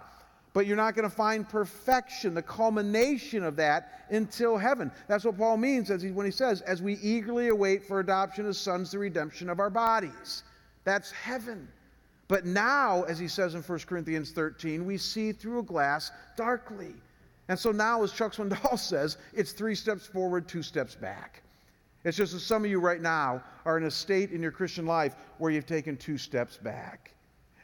[0.53, 4.91] But you're not going to find perfection, the culmination of that, until heaven.
[5.07, 8.47] That's what Paul means as he, when he says, as we eagerly await for adoption
[8.47, 10.45] as sons, the redemption of our bodies.
[10.85, 11.69] That's heaven.
[12.29, 16.95] But now, as he says in 1 Corinthians 13, we see through a glass darkly.
[17.49, 21.43] And so now, as Chuck Swindoll says, it's three steps forward, two steps back.
[22.05, 24.87] It's just that some of you right now are in a state in your Christian
[24.87, 27.13] life where you've taken two steps back.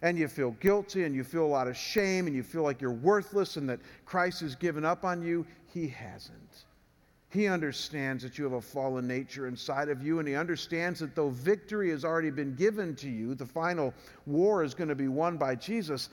[0.02, 2.80] And you feel guilty and you feel a lot of shame and you feel like
[2.80, 5.46] you're worthless and that Christ has given up on you.
[5.72, 6.64] He hasn't.
[7.32, 11.14] He understands that you have a fallen nature inside of you, and he understands that
[11.14, 13.94] though victory has already been given to you, the final
[14.26, 16.10] war is going to be won by Jesus,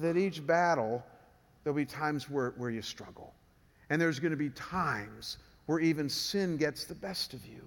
[0.00, 1.02] that each battle,
[1.64, 3.32] there'll be times where, where you struggle.
[3.88, 7.62] And there's going to be times where even sin gets the best of you.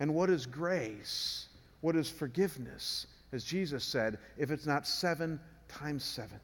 [0.00, 1.48] And what is grace?
[1.80, 3.06] What is forgiveness?
[3.32, 6.38] As Jesus said, if it's not seven times 70.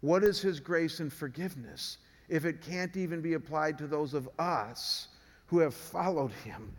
[0.00, 4.28] What is his grace and forgiveness if it can't even be applied to those of
[4.38, 5.08] us
[5.46, 6.72] who have followed him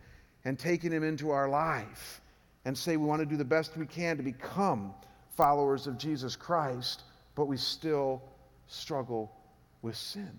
[0.44, 2.20] and taken him into our life
[2.64, 4.94] and say we want to do the best we can to become
[5.36, 7.02] followers of Jesus Christ,
[7.34, 8.22] but we still
[8.66, 9.30] struggle
[9.82, 10.30] with sin?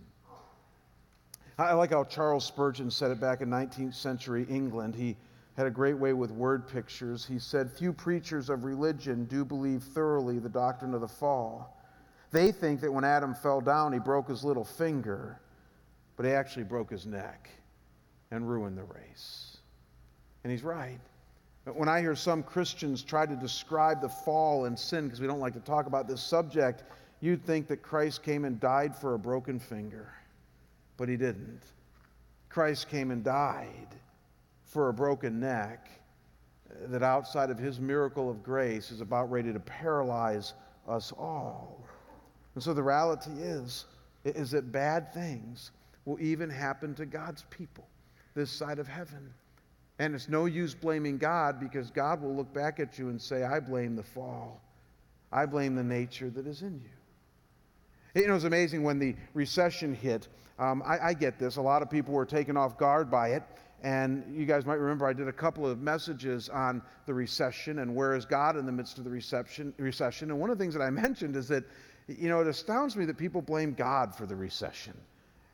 [1.58, 4.96] I like how Charles Spurgeon said it back in 19th century England.
[4.96, 5.16] He
[5.56, 7.26] had a great way with word pictures.
[7.26, 11.80] He said, Few preachers of religion do believe thoroughly the doctrine of the fall.
[12.32, 15.40] They think that when Adam fell down, he broke his little finger,
[16.18, 17.50] but he actually broke his neck
[18.32, 19.58] and ruined the race.
[20.44, 21.00] And he's right.
[21.66, 25.28] But when I hear some Christians try to describe the fall and sin, because we
[25.28, 26.84] don't like to talk about this subject,
[27.22, 30.12] you'd think that Christ came and died for a broken finger
[30.98, 31.62] but he didn't.
[32.50, 33.88] Christ came and died
[34.66, 35.90] for a broken neck
[36.70, 40.54] uh, that outside of his miracle of grace is about ready to paralyze
[40.88, 41.84] us all.
[42.56, 43.86] And so the reality is,
[44.24, 45.72] is that bad things
[46.06, 47.88] will even happen to God's people
[48.36, 49.34] this side of heaven.
[50.00, 53.44] And it's no use blaming God because God will look back at you and say,
[53.44, 54.62] I blame the fall.
[55.32, 56.90] I blame the nature that is in you.
[58.16, 60.28] Know, it's amazing when the recession hit.
[60.60, 61.58] Um, I, I get this.
[61.58, 63.44] A lot of people were taken off guard by it.
[63.82, 67.94] And you guys might remember I did a couple of messages on the recession and
[67.94, 69.74] where is God in the midst of the recession.
[69.78, 70.32] recession.
[70.32, 71.66] And one of the things that I mentioned is that,
[72.08, 74.94] you know, it astounds me that people blame God for the recession.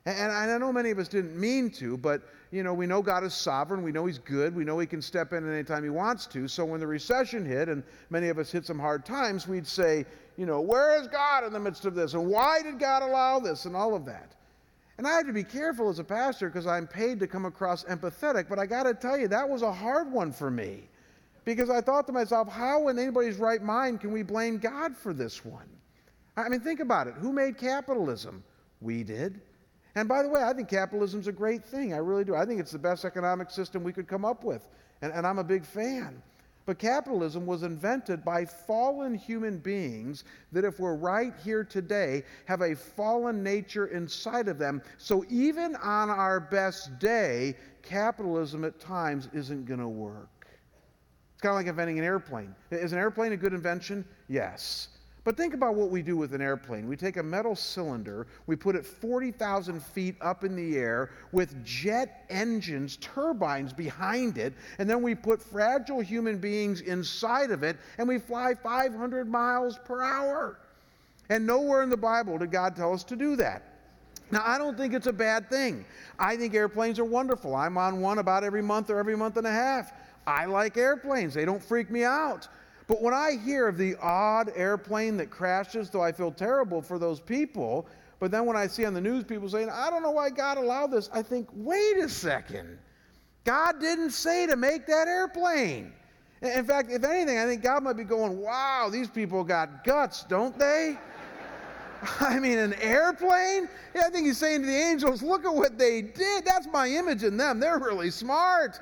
[0.09, 3.23] And I know many of us didn't mean to, but you know, we know God
[3.23, 3.83] is sovereign.
[3.83, 4.55] We know He's good.
[4.55, 6.47] We know He can step in anytime He wants to.
[6.47, 10.05] So when the recession hit, and many of us hit some hard times, we'd say,
[10.35, 12.13] you know, where is God in the midst of this?
[12.13, 13.65] And why did God allow this?
[13.65, 14.35] And all of that.
[14.97, 17.83] And I have to be careful as a pastor because I'm paid to come across
[17.85, 20.89] empathetic, but I got to tell you, that was a hard one for me.
[21.45, 25.13] Because I thought to myself, how in anybody's right mind can we blame God for
[25.13, 25.69] this one?
[26.35, 27.13] I mean, think about it.
[27.15, 28.43] Who made capitalism?
[28.81, 29.39] We did.
[29.95, 31.93] And by the way, I think capitalism's a great thing.
[31.93, 32.35] I really do.
[32.35, 34.67] I think it's the best economic system we could come up with.
[35.01, 36.21] And, and I'm a big fan.
[36.65, 42.61] But capitalism was invented by fallen human beings that, if we're right here today, have
[42.61, 44.83] a fallen nature inside of them.
[44.99, 50.47] So even on our best day, capitalism at times isn't going to work.
[51.33, 52.53] It's kind of like inventing an airplane.
[52.69, 54.05] Is an airplane a good invention?
[54.27, 54.89] Yes.
[55.29, 56.87] But think about what we do with an airplane.
[56.87, 61.63] We take a metal cylinder, we put it 40,000 feet up in the air with
[61.63, 67.77] jet engines, turbines behind it, and then we put fragile human beings inside of it,
[67.99, 70.57] and we fly 500 miles per hour.
[71.29, 73.61] And nowhere in the Bible did God tell us to do that.
[74.31, 75.85] Now, I don't think it's a bad thing.
[76.17, 77.55] I think airplanes are wonderful.
[77.55, 79.93] I'm on one about every month or every month and a half.
[80.25, 82.47] I like airplanes, they don't freak me out.
[82.89, 86.97] But when I hear of the odd airplane that crashes, though I feel terrible for
[86.97, 87.87] those people,
[88.19, 90.57] but then when I see on the news people saying, I don't know why God
[90.57, 92.79] allowed this, I think, wait a second.
[93.43, 95.93] God didn't say to make that airplane.
[96.41, 100.23] In fact, if anything, I think God might be going, wow, these people got guts,
[100.23, 100.97] don't they?
[102.19, 103.69] I mean, an airplane?
[103.93, 106.43] Yeah, I think he's saying to the angels, look at what they did.
[106.43, 107.59] That's my image in them.
[107.59, 108.79] They're really smart.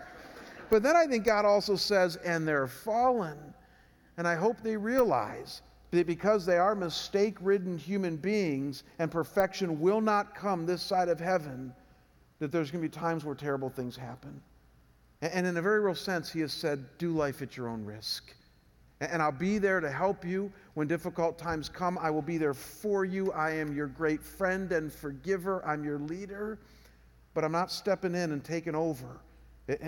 [0.69, 3.37] But then I think God also says, and they're fallen.
[4.17, 9.79] And I hope they realize that because they are mistake ridden human beings and perfection
[9.79, 11.73] will not come this side of heaven,
[12.39, 14.41] that there's going to be times where terrible things happen.
[15.21, 18.33] And in a very real sense, he has said, do life at your own risk.
[18.99, 21.97] And I'll be there to help you when difficult times come.
[21.99, 23.31] I will be there for you.
[23.31, 25.65] I am your great friend and forgiver.
[25.65, 26.59] I'm your leader.
[27.33, 29.19] But I'm not stepping in and taking over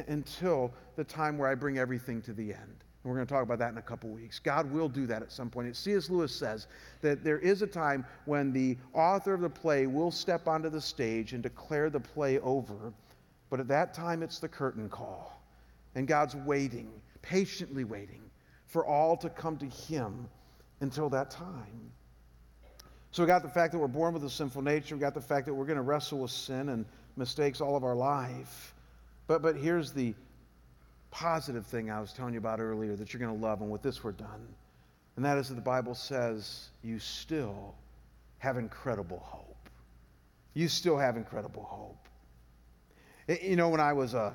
[0.07, 2.83] until the time where I bring everything to the end.
[3.09, 4.37] We're going to talk about that in a couple weeks.
[4.37, 5.75] God will do that at some point.
[5.75, 6.11] C.S.
[6.11, 6.67] Lewis says
[7.01, 10.79] that there is a time when the author of the play will step onto the
[10.79, 12.93] stage and declare the play over.
[13.49, 15.41] But at that time, it's the curtain call.
[15.95, 16.91] And God's waiting,
[17.23, 18.21] patiently waiting,
[18.67, 20.29] for all to come to Him
[20.81, 21.91] until that time.
[23.09, 24.95] So we got the fact that we're born with a sinful nature.
[24.95, 26.85] We got the fact that we're going to wrestle with sin and
[27.17, 28.75] mistakes all of our life.
[29.25, 30.13] But, but here's the
[31.11, 33.81] positive thing I was telling you about earlier that you're going to love, and with
[33.81, 34.47] this we're done.
[35.15, 37.75] And that is that the Bible says you still
[38.37, 39.69] have incredible hope.
[40.53, 42.07] You still have incredible hope.
[43.41, 44.33] You know, when I was uh,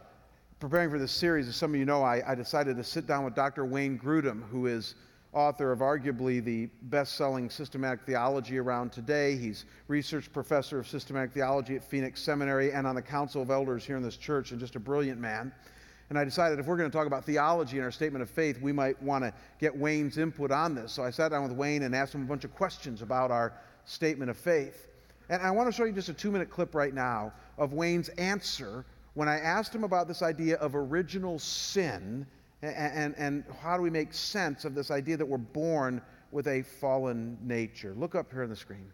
[0.61, 3.25] preparing for this series, as some of you know, I, I decided to sit down
[3.25, 3.65] with Dr.
[3.65, 4.95] Wayne Grudem, who is
[5.35, 9.37] author of arguably the best selling systematic theology around today.
[9.37, 13.85] He's research professor of systematic theology at Phoenix Seminary and on the Council of Elders
[13.85, 15.53] here in this church, and just a brilliant man.
[16.11, 18.61] And I decided if we're going to talk about theology in our statement of faith,
[18.61, 20.93] we might want to get Wayne's input on this.
[20.93, 23.55] So I sat down with Wayne and asked him a bunch of questions about our
[23.87, 24.89] statement of faith.
[25.31, 28.11] And I want to show you just a two minute clip right now of Wayne's
[28.11, 32.27] answer when I asked him about this idea of original sin
[32.63, 36.49] and, and, and how do we make sense of this idea that we're born with
[36.49, 37.95] a fallen nature.
[37.97, 38.91] Look up here on the screen.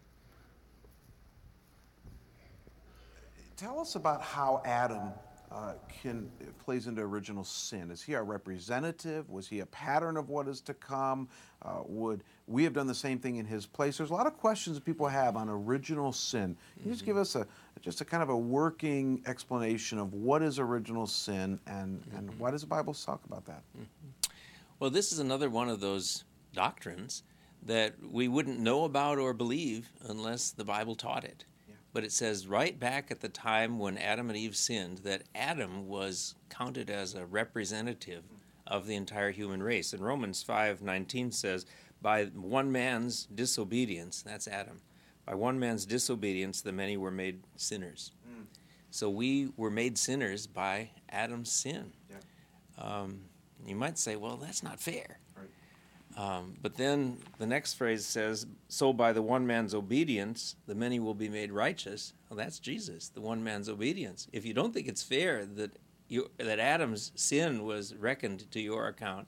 [3.57, 5.11] Tell us about how Adam
[5.51, 6.31] uh, can
[6.63, 7.91] plays into original sin?
[7.91, 9.29] Is he our representative?
[9.29, 11.27] Was he a pattern of what is to come?
[11.61, 13.97] Uh, would we have done the same thing in his place?
[13.97, 16.55] There's a lot of questions that people have on original sin.
[16.77, 17.45] Can you just give us a
[17.81, 22.17] just a kind of a working explanation of what is original sin and, mm-hmm.
[22.17, 23.63] and why does the Bible talk about that?
[23.77, 24.31] Mm-hmm.
[24.79, 26.23] Well, this is another one of those
[26.53, 27.23] doctrines
[27.63, 31.45] that we wouldn't know about or believe unless the Bible taught it
[31.93, 35.87] but it says right back at the time when Adam and Eve sinned that Adam
[35.87, 38.23] was counted as a representative
[38.67, 39.93] of the entire human race.
[39.93, 41.65] And Romans 5:19 says
[42.01, 44.81] by one man's disobedience, that's Adam,
[45.25, 48.11] By one man's disobedience, the many were made sinners.
[48.27, 48.45] Mm.
[48.89, 51.93] So we were made sinners by Adam's sin.
[52.09, 52.17] Yeah.
[52.77, 53.25] Um,
[53.65, 55.19] you might say, well, that's not fair.
[56.17, 60.99] Um, but then the next phrase says, So by the one man's obedience, the many
[60.99, 62.13] will be made righteous.
[62.29, 64.27] Well, that's Jesus, the one man's obedience.
[64.33, 65.71] If you don't think it's fair that,
[66.07, 69.27] you, that Adam's sin was reckoned to your account,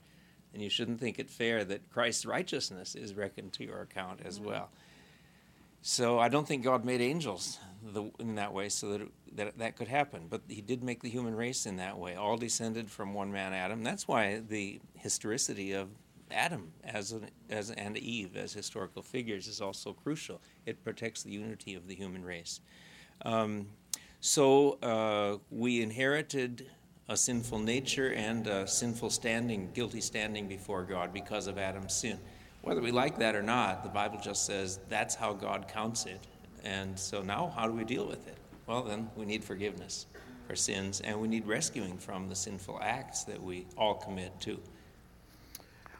[0.52, 4.38] then you shouldn't think it fair that Christ's righteousness is reckoned to your account as
[4.38, 4.70] well.
[5.82, 9.58] So I don't think God made angels the, in that way so that, it, that
[9.58, 10.28] that could happen.
[10.30, 12.14] But He did make the human race in that way.
[12.14, 13.82] All descended from one man, Adam.
[13.82, 15.88] That's why the historicity of
[16.30, 20.40] Adam as an, as and Eve as historical figures is also crucial.
[20.66, 22.60] It protects the unity of the human race.
[23.24, 23.68] Um,
[24.20, 26.66] so uh, we inherited
[27.08, 32.18] a sinful nature and a sinful standing, guilty standing before God because of Adam's sin.
[32.62, 36.26] Whether we like that or not, the Bible just says that's how God counts it.
[36.64, 38.38] And so now, how do we deal with it?
[38.66, 40.06] Well, then we need forgiveness
[40.48, 44.58] for sins, and we need rescuing from the sinful acts that we all commit to.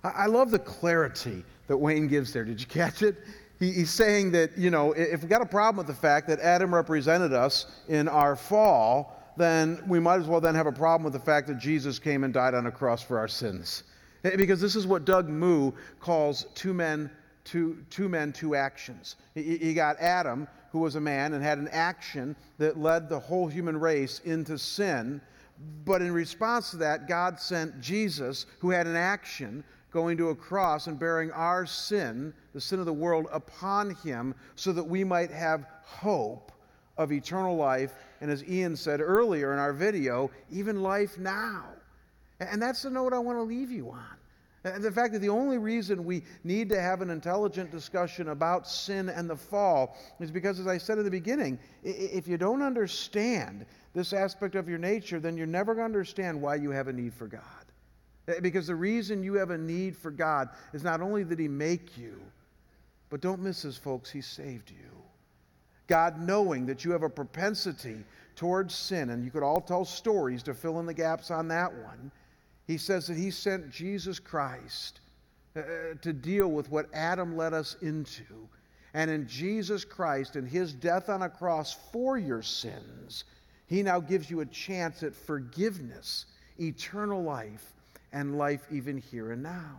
[0.04, 2.44] I love the clarity that Wayne gives there.
[2.44, 3.16] Did you catch it?
[3.58, 6.74] he's saying that, you know, if we've got a problem with the fact that Adam
[6.74, 11.12] represented us in our fall, then we might as well then have a problem with
[11.12, 13.84] the fact that Jesus came and died on a cross for our sins.
[14.24, 17.10] Eh, because this is what Doug Moo calls two men,
[17.44, 19.16] two, two men, two actions.
[19.34, 23.48] He, got Adam, who was a man and had an action that led the whole
[23.48, 25.20] human race into sin.
[25.84, 29.64] But in response to that, God sent Jesus, who had an action
[29.94, 34.34] going to a cross and bearing our sin, the sin of the world, upon him
[34.56, 36.50] so that we might have hope
[36.98, 37.94] of eternal life.
[38.20, 41.64] And as Ian said earlier in our video, even life now.
[42.40, 44.16] And that's the note I want to leave you on.
[44.64, 48.66] And the fact that the only reason we need to have an intelligent discussion about
[48.66, 52.62] sin and the fall is because, as I said in the beginning, if you don't
[52.62, 53.64] understand
[53.94, 56.92] this aspect of your nature, then you're never going to understand why you have a
[56.92, 57.63] need for God.
[58.28, 61.48] Eh, because the reason you have a need for God is not only that He
[61.48, 62.20] make you,
[63.10, 64.90] but don't miss this, folks, He saved you.
[65.86, 67.98] God, knowing that you have a propensity
[68.36, 71.72] towards sin, and you could all tell stories to fill in the gaps on that
[71.72, 72.10] one
[72.66, 75.00] he says that he sent Jesus Christ
[75.56, 75.62] uh,
[76.00, 78.24] to deal with what Adam led us into.
[78.94, 83.24] And in Jesus Christ and his death on a cross for your sins,
[83.66, 86.26] he now gives you a chance at forgiveness,
[86.58, 87.73] eternal life,
[88.14, 89.76] and life even here and now.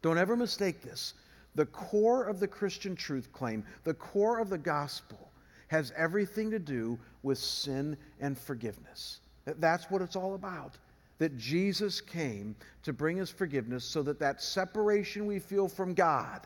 [0.00, 1.12] Don't ever mistake this.
[1.56, 5.30] The core of the Christian truth claim, the core of the gospel,
[5.68, 9.20] has everything to do with sin and forgiveness.
[9.44, 10.78] That's what it's all about
[11.18, 16.40] that Jesus came to bring us forgiveness so that that separation we feel from God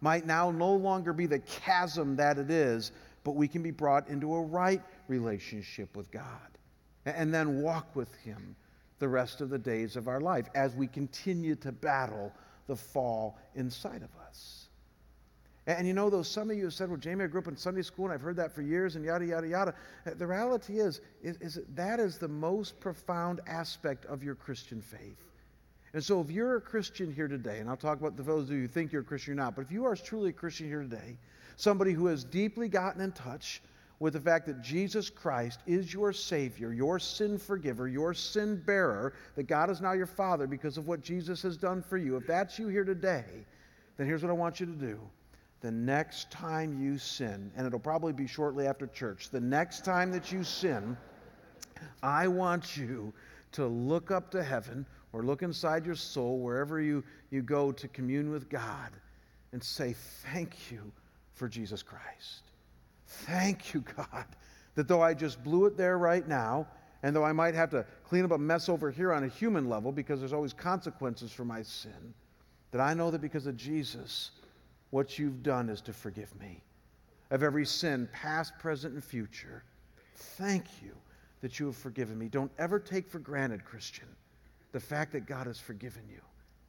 [0.00, 2.92] might now no longer be the chasm that it is,
[3.24, 6.22] but we can be brought into a right relationship with God
[7.04, 8.54] and then walk with Him
[9.02, 12.32] the rest of the days of our life as we continue to battle
[12.68, 14.68] the fall inside of us.
[15.66, 17.56] And you know, though some of you have said, well, Jamie, I grew up in
[17.56, 19.74] Sunday school and I've heard that for years and yada, yada, yada.
[20.06, 24.36] Uh, the reality is, is, is that, that is the most profound aspect of your
[24.36, 25.18] Christian faith.
[25.92, 28.54] And so if you're a Christian here today, and I'll talk about the those of
[28.54, 30.68] you who think you're a Christian or not, but if you are truly a Christian
[30.68, 31.18] here today,
[31.56, 33.62] somebody who has deeply gotten in touch
[34.02, 39.12] with the fact that Jesus Christ is your Savior, your sin forgiver, your sin bearer,
[39.36, 42.26] that God is now your Father because of what Jesus has done for you, if
[42.26, 43.46] that's you here today,
[43.96, 44.98] then here's what I want you to do
[45.60, 50.10] the next time you sin, and it'll probably be shortly after church, the next time
[50.10, 50.96] that you sin,
[52.02, 53.12] I want you
[53.52, 57.86] to look up to heaven or look inside your soul, wherever you, you go to
[57.86, 58.90] commune with God,
[59.52, 59.94] and say,
[60.32, 60.90] Thank you
[61.34, 62.51] for Jesus Christ.
[63.12, 64.24] Thank you, God,
[64.74, 66.66] that though I just blew it there right now,
[67.02, 69.68] and though I might have to clean up a mess over here on a human
[69.68, 72.14] level because there's always consequences for my sin,
[72.70, 74.30] that I know that because of Jesus,
[74.90, 76.62] what you've done is to forgive me
[77.30, 79.62] of every sin, past, present, and future.
[80.14, 80.92] Thank you
[81.40, 82.28] that you have forgiven me.
[82.28, 84.06] Don't ever take for granted, Christian,
[84.72, 86.20] the fact that God has forgiven you.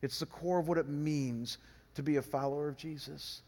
[0.01, 1.57] It's the core of what it means
[1.95, 3.43] to be a follower of Jesus.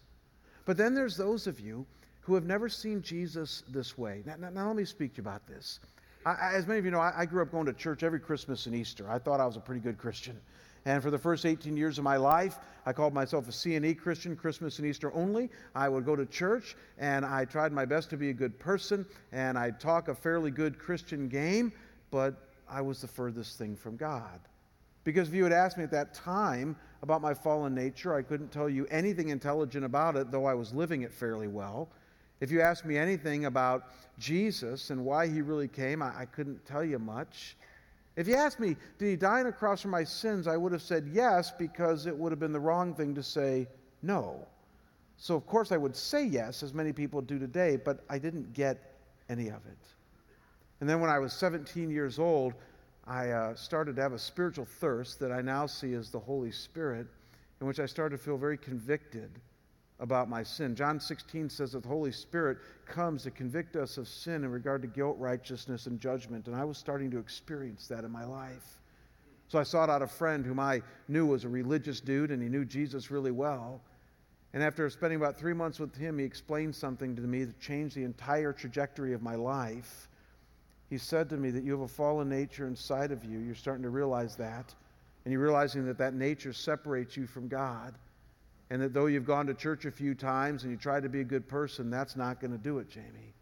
[0.65, 1.85] But then there's those of you
[2.25, 4.23] who have never seen Jesus this way.
[4.25, 5.79] Now, now, now let me speak to you about this.
[6.25, 8.65] I, as many of you know, I, I grew up going to church every Christmas
[8.65, 9.07] and Easter.
[9.07, 10.39] I thought I was a pretty good Christian.
[10.85, 12.57] And for the first 18 years of my life,
[12.87, 15.51] I called myself a C&E Christian, Christmas and Easter only.
[15.75, 19.05] I would go to church and I tried my best to be a good person
[19.31, 21.71] and I'd talk a fairly good Christian game,
[22.09, 24.39] but I was the furthest thing from God.
[25.03, 28.51] Because if you had asked me at that time about my fallen nature, I couldn't
[28.51, 31.89] tell you anything intelligent about it, though I was living it fairly well.
[32.41, 36.65] If you ask me anything about Jesus and why he really came, I, I couldn't
[36.65, 37.55] tell you much.
[38.15, 40.71] If you asked me, did he die on a cross for my sins, I would
[40.71, 43.67] have said yes because it would have been the wrong thing to say
[44.01, 44.45] no.
[45.17, 48.53] So, of course, I would say yes, as many people do today, but I didn't
[48.53, 48.95] get
[49.29, 49.77] any of it.
[50.81, 52.53] And then when I was 17 years old,
[53.07, 56.51] I uh, started to have a spiritual thirst that I now see as the Holy
[56.51, 57.07] Spirit,
[57.61, 59.29] in which I started to feel very convicted
[59.99, 60.75] about my sin.
[60.75, 64.81] John 16 says that the Holy Spirit comes to convict us of sin in regard
[64.81, 66.47] to guilt, righteousness, and judgment.
[66.47, 68.81] And I was starting to experience that in my life.
[69.47, 72.49] So I sought out a friend whom I knew was a religious dude and he
[72.49, 73.81] knew Jesus really well.
[74.53, 77.95] And after spending about three months with him, he explained something to me that changed
[77.95, 80.09] the entire trajectory of my life.
[80.89, 83.39] He said to me that you have a fallen nature inside of you.
[83.39, 84.73] You're starting to realize that.
[85.23, 87.95] And you're realizing that that nature separates you from God.
[88.69, 91.21] And that though you've gone to church a few times and you try to be
[91.21, 93.33] a good person, that's not going to do it, Jamie.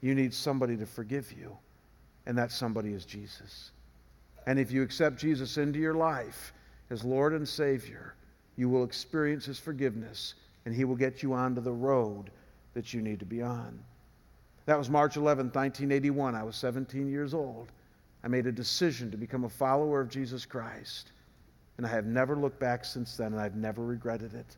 [0.00, 1.56] You need somebody to forgive you,
[2.26, 3.70] and that somebody is Jesus.
[4.46, 6.52] And if you accept Jesus into your life
[6.90, 8.14] as Lord and Savior,
[8.56, 10.34] you will experience His forgiveness,
[10.64, 12.30] and He will get you onto the road
[12.74, 13.78] that you need to be on.
[14.66, 16.34] That was March 11, 1981.
[16.34, 17.70] I was 17 years old.
[18.24, 21.10] I made a decision to become a follower of Jesus Christ.
[21.78, 24.56] And I have never looked back since then, and I've never regretted it.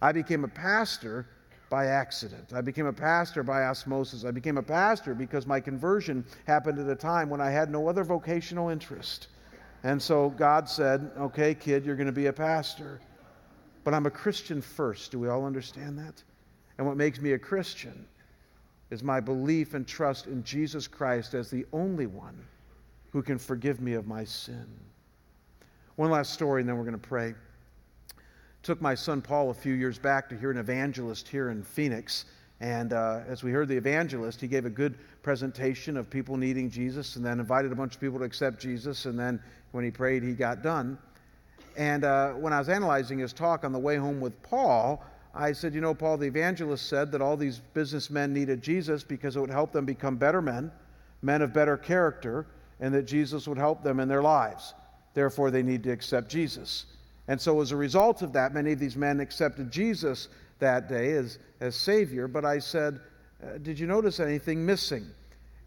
[0.00, 1.26] I became a pastor
[1.68, 2.52] by accident.
[2.54, 4.24] I became a pastor by osmosis.
[4.24, 7.88] I became a pastor because my conversion happened at a time when I had no
[7.88, 9.28] other vocational interest.
[9.82, 13.00] And so God said, Okay, kid, you're going to be a pastor.
[13.84, 15.12] But I'm a Christian first.
[15.12, 16.22] Do we all understand that?
[16.78, 18.06] And what makes me a Christian
[18.90, 22.38] is my belief and trust in Jesus Christ as the only one
[23.10, 24.66] who can forgive me of my sin.
[25.96, 27.32] One last story, and then we're going to pray.
[28.62, 32.26] Took my son Paul a few years back to hear an evangelist here in Phoenix.
[32.60, 36.68] And uh, as we heard the evangelist, he gave a good presentation of people needing
[36.68, 39.06] Jesus and then invited a bunch of people to accept Jesus.
[39.06, 39.40] And then
[39.72, 40.98] when he prayed, he got done.
[41.78, 45.02] And uh, when I was analyzing his talk on the way home with Paul,
[45.34, 49.36] I said, You know, Paul, the evangelist said that all these businessmen needed Jesus because
[49.36, 50.70] it would help them become better men,
[51.22, 52.44] men of better character,
[52.80, 54.74] and that Jesus would help them in their lives.
[55.16, 56.84] Therefore, they need to accept Jesus.
[57.26, 61.12] And so, as a result of that, many of these men accepted Jesus that day
[61.12, 62.28] as, as Savior.
[62.28, 63.00] But I said,
[63.42, 65.06] uh, Did you notice anything missing?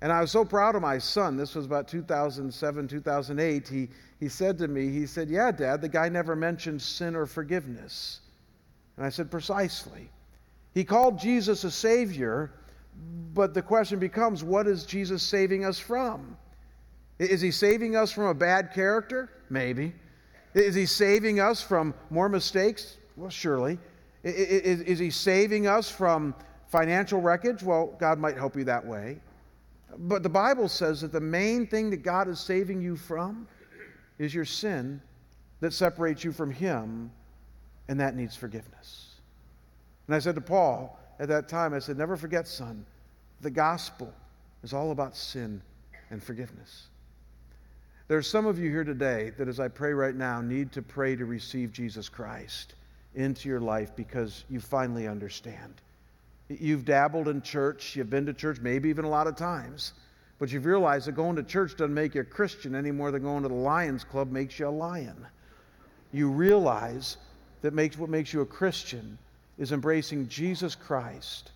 [0.04, 1.36] And I was so proud of my son.
[1.36, 3.68] This was about 2007, 2008.
[3.68, 3.88] He,
[4.20, 8.20] he said to me, He said, Yeah, Dad, the guy never mentioned sin or forgiveness.
[8.98, 10.12] And I said, Precisely.
[10.76, 12.52] He called Jesus a Savior,
[13.34, 16.38] but the question becomes, what is Jesus saving us from?
[17.20, 19.30] Is he saving us from a bad character?
[19.50, 19.94] Maybe.
[20.54, 22.98] Is he saving us from more mistakes?
[23.18, 23.78] Well, surely.
[24.24, 26.34] Is, is, he saving us from
[26.68, 27.62] financial wreckage?
[27.62, 29.20] Well, God might help you that way.
[29.98, 33.48] But the Bible says that the main thing that God is saving you from
[34.18, 35.02] is your sin
[35.60, 37.12] that separates you from Him,
[37.88, 39.16] and that needs forgiveness.
[40.08, 42.86] And I said to Paul at that time, I said, Never forget, son,
[43.42, 44.14] the gospel
[44.64, 45.62] is all about sin
[46.12, 46.88] and forgiveness.
[48.10, 50.82] There are some of you here today that, as I pray right now, need to
[50.82, 52.74] pray to receive Jesus Christ
[53.14, 55.76] into your life because you finally understand.
[56.48, 59.94] You've dabbled in church, you've been to church maybe even a lot of times,
[60.40, 63.22] but you've realized that going to church doesn't make you a Christian any more than
[63.22, 65.28] going to the Lions Club makes you a lion.
[66.12, 67.18] You realize
[67.62, 69.20] that makes, what makes you a Christian
[69.60, 71.52] is embracing Jesus Christ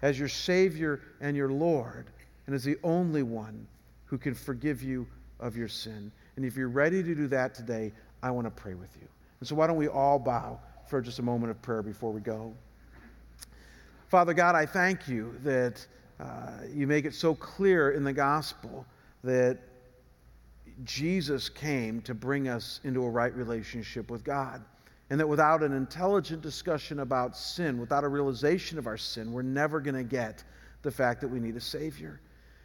[0.00, 2.06] as your Savior and your Lord,
[2.46, 3.66] and as the only one
[4.06, 5.06] who can forgive you
[5.40, 6.12] of your sin.
[6.36, 9.08] And if you're ready to do that today, I want to pray with you.
[9.40, 12.20] And so, why don't we all bow for just a moment of prayer before we
[12.20, 12.54] go?
[14.08, 15.86] Father God, I thank you that
[16.18, 18.84] uh, you make it so clear in the gospel
[19.22, 19.58] that
[20.84, 24.62] Jesus came to bring us into a right relationship with God.
[25.10, 29.42] And that without an intelligent discussion about sin, without a realization of our sin, we're
[29.42, 30.44] never going to get
[30.82, 32.20] the fact that we need a Savior.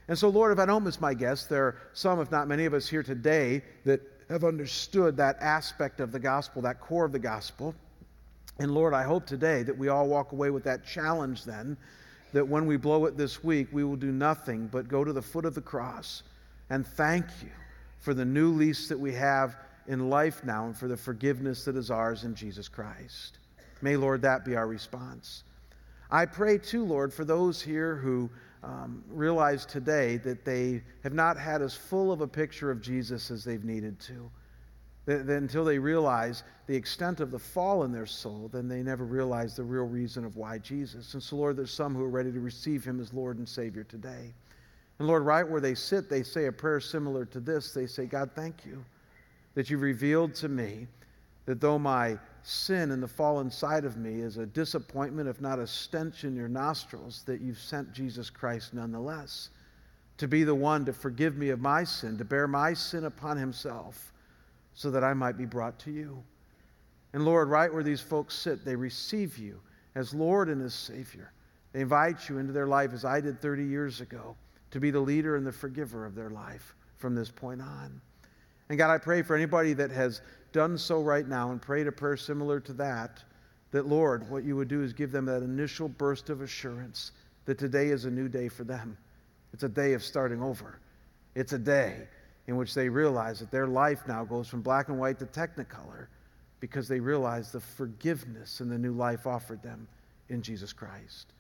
[0.08, 2.66] And so, Lord, if I don't miss my guess, there are some, if not many
[2.66, 7.12] of us here today, that have understood that aspect of the gospel, that core of
[7.12, 7.76] the gospel.
[8.60, 11.78] And Lord, I hope today that we all walk away with that challenge then,
[12.34, 15.22] that when we blow it this week, we will do nothing but go to the
[15.22, 16.24] foot of the cross
[16.70, 17.52] and thank you
[18.00, 19.56] for the new lease that we have
[19.88, 23.38] in life now and for the forgiveness that is ours in Jesus Christ.
[23.82, 25.44] May, Lord, that be our response.
[26.10, 28.30] I pray too, Lord, for those here who
[28.66, 33.30] um, realize today that they have not had as full of a picture of Jesus
[33.30, 34.30] as they've needed to.
[35.06, 38.82] That, that until they realize the extent of the fall in their soul, then they
[38.82, 41.14] never realize the real reason of why Jesus.
[41.14, 43.84] And so, Lord, there's some who are ready to receive him as Lord and Savior
[43.84, 44.34] today.
[44.98, 47.72] And Lord, right where they sit, they say a prayer similar to this.
[47.72, 48.84] They say, God, thank you
[49.54, 50.88] that you've revealed to me
[51.46, 55.60] that though my sin and the fall inside of me is a disappointment, if not
[55.60, 59.50] a stench in your nostrils, that you've sent Jesus Christ nonetheless
[60.18, 63.38] to be the one to forgive me of my sin, to bear my sin upon
[63.38, 64.14] himself,
[64.74, 66.24] so that I might be brought to you.
[67.14, 69.60] And Lord, right where these folks sit, they receive you
[69.96, 71.32] as Lord and as Savior.
[71.74, 74.36] They invite you into their life as I did 30 years ago
[74.72, 78.02] to be the leader and the forgiver of their life from this point on.
[78.70, 80.22] And God, I pray for anybody that has
[80.56, 83.22] done so right now and prayed a prayer similar to that,
[83.72, 87.12] that Lord, what you would do is give them that initial burst of assurance
[87.44, 88.98] that today is a new day for them.
[89.52, 90.80] It's a day of starting over.
[91.36, 92.08] It's a day
[92.48, 96.08] in which they realize that their life now goes from black and white to technicolor
[96.62, 99.86] because they realize the forgiveness and the new life offered them
[100.30, 101.34] in Jesus Christ.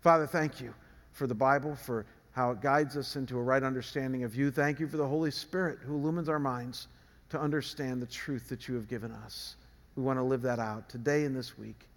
[0.00, 0.72] Father, thank you
[1.12, 4.50] for the Bible, for how it guides us into a right understanding of you.
[4.50, 6.88] Thank you for the Holy Spirit who illumines our minds
[7.30, 9.56] to understand the truth that you have given us.
[9.96, 11.88] We want to live that out today and this week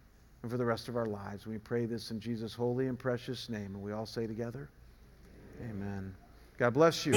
[0.42, 1.46] and for the rest of our lives.
[1.46, 3.76] We pray this in Jesus' holy and precious name.
[3.76, 4.70] And we all say together,
[5.62, 5.76] Amen.
[5.82, 6.16] Amen.
[6.58, 7.14] God bless you.